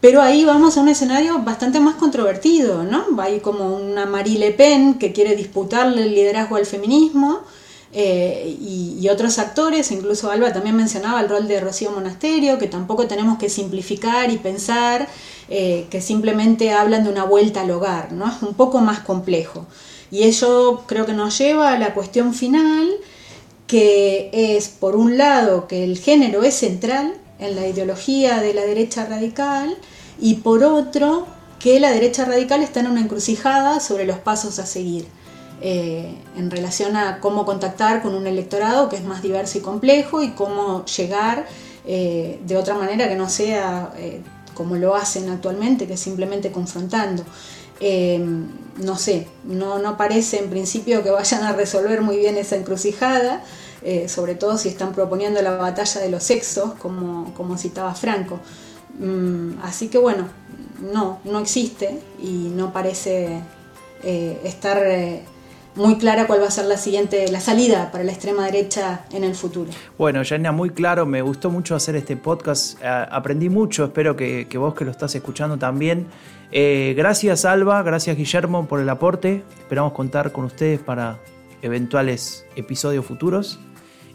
pero 0.00 0.22
ahí 0.22 0.44
vamos 0.44 0.76
a 0.76 0.80
un 0.80 0.88
escenario 0.88 1.40
bastante 1.40 1.78
más 1.78 1.96
controvertido, 1.96 2.84
¿no? 2.84 3.04
Hay 3.20 3.40
como 3.40 3.76
una 3.76 4.06
Marie 4.06 4.38
Le 4.38 4.52
Pen 4.52 4.94
que 4.94 5.12
quiere 5.12 5.36
disputarle 5.36 6.04
el 6.04 6.14
liderazgo 6.14 6.56
al 6.56 6.66
feminismo, 6.66 7.40
eh, 7.92 8.56
y, 8.60 9.08
otros 9.08 9.40
actores, 9.40 9.90
incluso 9.90 10.30
Alba 10.30 10.52
también 10.52 10.76
mencionaba 10.76 11.20
el 11.20 11.28
rol 11.28 11.48
de 11.48 11.60
Rocío 11.60 11.90
Monasterio, 11.90 12.58
que 12.58 12.68
tampoco 12.68 13.08
tenemos 13.08 13.38
que 13.38 13.48
simplificar 13.48 14.30
y 14.30 14.38
pensar 14.38 15.08
eh, 15.48 15.88
que 15.90 16.00
simplemente 16.00 16.70
hablan 16.70 17.02
de 17.02 17.10
una 17.10 17.24
vuelta 17.24 17.62
al 17.62 17.70
hogar, 17.72 18.12
¿no? 18.12 18.28
Es 18.28 18.42
un 18.42 18.54
poco 18.54 18.80
más 18.80 19.00
complejo. 19.00 19.66
Y 20.12 20.22
eso 20.24 20.84
creo 20.86 21.06
que 21.06 21.12
nos 21.12 21.36
lleva 21.38 21.72
a 21.72 21.78
la 21.78 21.94
cuestión 21.94 22.34
final, 22.34 22.88
que 23.70 24.30
es, 24.32 24.68
por 24.68 24.96
un 24.96 25.16
lado, 25.16 25.68
que 25.68 25.84
el 25.84 25.96
género 25.96 26.42
es 26.42 26.54
central 26.54 27.14
en 27.38 27.54
la 27.54 27.68
ideología 27.68 28.40
de 28.40 28.52
la 28.52 28.62
derecha 28.62 29.06
radical 29.06 29.76
y 30.18 30.34
por 30.34 30.64
otro, 30.64 31.28
que 31.60 31.78
la 31.78 31.92
derecha 31.92 32.24
radical 32.24 32.64
está 32.64 32.80
en 32.80 32.88
una 32.88 33.00
encrucijada 33.00 33.78
sobre 33.78 34.06
los 34.06 34.18
pasos 34.18 34.58
a 34.58 34.66
seguir 34.66 35.06
eh, 35.60 36.16
en 36.36 36.50
relación 36.50 36.96
a 36.96 37.20
cómo 37.20 37.46
contactar 37.46 38.02
con 38.02 38.16
un 38.16 38.26
electorado 38.26 38.88
que 38.88 38.96
es 38.96 39.04
más 39.04 39.22
diverso 39.22 39.58
y 39.58 39.60
complejo 39.60 40.20
y 40.20 40.30
cómo 40.30 40.84
llegar 40.86 41.46
eh, 41.86 42.40
de 42.44 42.56
otra 42.56 42.74
manera 42.74 43.08
que 43.08 43.14
no 43.14 43.28
sea 43.28 43.92
eh, 43.96 44.20
como 44.52 44.74
lo 44.74 44.96
hacen 44.96 45.28
actualmente, 45.28 45.86
que 45.86 45.92
es 45.92 46.00
simplemente 46.00 46.50
confrontando. 46.50 47.22
No 47.80 48.96
sé, 48.96 49.26
no, 49.44 49.78
no 49.78 49.96
parece 49.96 50.38
en 50.38 50.50
principio 50.50 51.02
que 51.02 51.10
vayan 51.10 51.42
a 51.44 51.52
resolver 51.52 52.02
muy 52.02 52.16
bien 52.18 52.36
esa 52.36 52.56
encrucijada. 52.56 53.42
Eh, 53.82 54.10
sobre 54.10 54.34
todo 54.34 54.58
si 54.58 54.68
están 54.68 54.92
proponiendo 54.92 55.40
la 55.40 55.52
batalla 55.52 56.02
de 56.02 56.10
los 56.10 56.22
sexos, 56.22 56.74
como, 56.74 57.32
como 57.34 57.56
citaba 57.56 57.94
Franco. 57.94 58.38
Mm, 58.98 59.52
así 59.62 59.88
que 59.88 59.96
bueno, 59.96 60.28
no, 60.92 61.20
no 61.24 61.38
existe 61.38 61.98
y 62.22 62.52
no 62.54 62.72
parece 62.72 63.40
eh, 64.02 64.40
estar 64.44 64.82
eh, 64.84 65.22
muy 65.74 65.96
clara 65.98 66.26
cuál 66.26 66.42
va 66.42 66.46
a 66.46 66.50
ser 66.50 66.66
la 66.66 66.76
siguiente, 66.76 67.30
la 67.30 67.40
salida 67.40 67.90
para 67.90 68.04
la 68.04 68.12
extrema 68.12 68.44
derecha 68.44 69.04
en 69.12 69.24
el 69.24 69.34
futuro. 69.34 69.70
Bueno, 69.98 70.22
Janina, 70.24 70.52
muy 70.52 70.70
claro, 70.70 71.06
me 71.06 71.22
gustó 71.22 71.50
mucho 71.50 71.74
hacer 71.74 71.96
este 71.96 72.16
podcast, 72.16 72.82
aprendí 72.84 73.48
mucho, 73.48 73.84
espero 73.84 74.16
que, 74.16 74.46
que, 74.48 74.58
vos 74.58 74.74
que 74.74 74.84
lo 74.84 74.90
estás 74.90 75.14
escuchando 75.14 75.58
también. 75.58 76.06
gracias 76.52 77.44
Alba, 77.44 77.82
gracias 77.82 78.16
Guillermo 78.16 78.66
por 78.66 78.80
el 78.80 78.88
aporte, 78.88 79.44
esperamos 79.58 79.92
contar 79.92 80.32
con 80.32 80.44
ustedes 80.44 80.80
para 80.80 81.18
eventuales 81.62 82.46
episodios 82.56 83.04
futuros. 83.04 83.60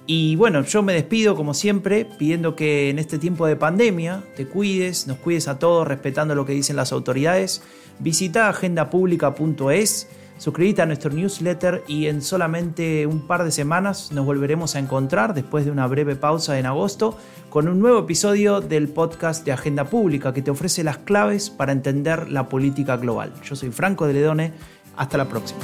Y 0.07 0.35
bueno, 0.35 0.61
yo 0.61 0.83
me 0.83 0.93
despido 0.93 1.35
como 1.35 1.53
siempre 1.55 2.05
pidiendo 2.05 2.55
que 2.55 2.89
en 2.89 2.99
este 2.99 3.17
tiempo 3.17 3.47
de 3.47 3.55
pandemia 3.55 4.23
te 4.35 4.45
cuides, 4.45 5.07
nos 5.07 5.17
cuides 5.17 5.47
a 5.47 5.57
todos 5.57 5.87
respetando 5.87 6.35
lo 6.35 6.45
que 6.45 6.53
dicen 6.53 6.75
las 6.75 6.91
autoridades. 6.91 7.63
Visita 7.97 8.49
agendapublica.es, 8.49 10.07
suscríbete 10.37 10.81
a 10.81 10.85
nuestro 10.85 11.11
newsletter 11.11 11.83
y 11.87 12.07
en 12.07 12.21
solamente 12.21 13.07
un 13.07 13.27
par 13.27 13.43
de 13.43 13.51
semanas 13.51 14.11
nos 14.11 14.25
volveremos 14.25 14.75
a 14.75 14.79
encontrar 14.79 15.33
después 15.33 15.65
de 15.65 15.71
una 15.71 15.87
breve 15.87 16.15
pausa 16.15 16.59
en 16.59 16.65
agosto 16.65 17.17
con 17.49 17.67
un 17.67 17.79
nuevo 17.79 17.99
episodio 17.99 18.61
del 18.61 18.89
podcast 18.89 19.45
de 19.45 19.53
Agenda 19.53 19.85
Pública 19.85 20.33
que 20.33 20.41
te 20.41 20.51
ofrece 20.51 20.83
las 20.83 20.97
claves 20.97 21.49
para 21.49 21.71
entender 21.71 22.29
la 22.29 22.49
política 22.49 22.97
global. 22.97 23.33
Yo 23.43 23.55
soy 23.55 23.71
Franco 23.71 24.07
de 24.07 24.13
Ledone, 24.13 24.53
hasta 24.97 25.17
la 25.17 25.29
próxima. 25.29 25.61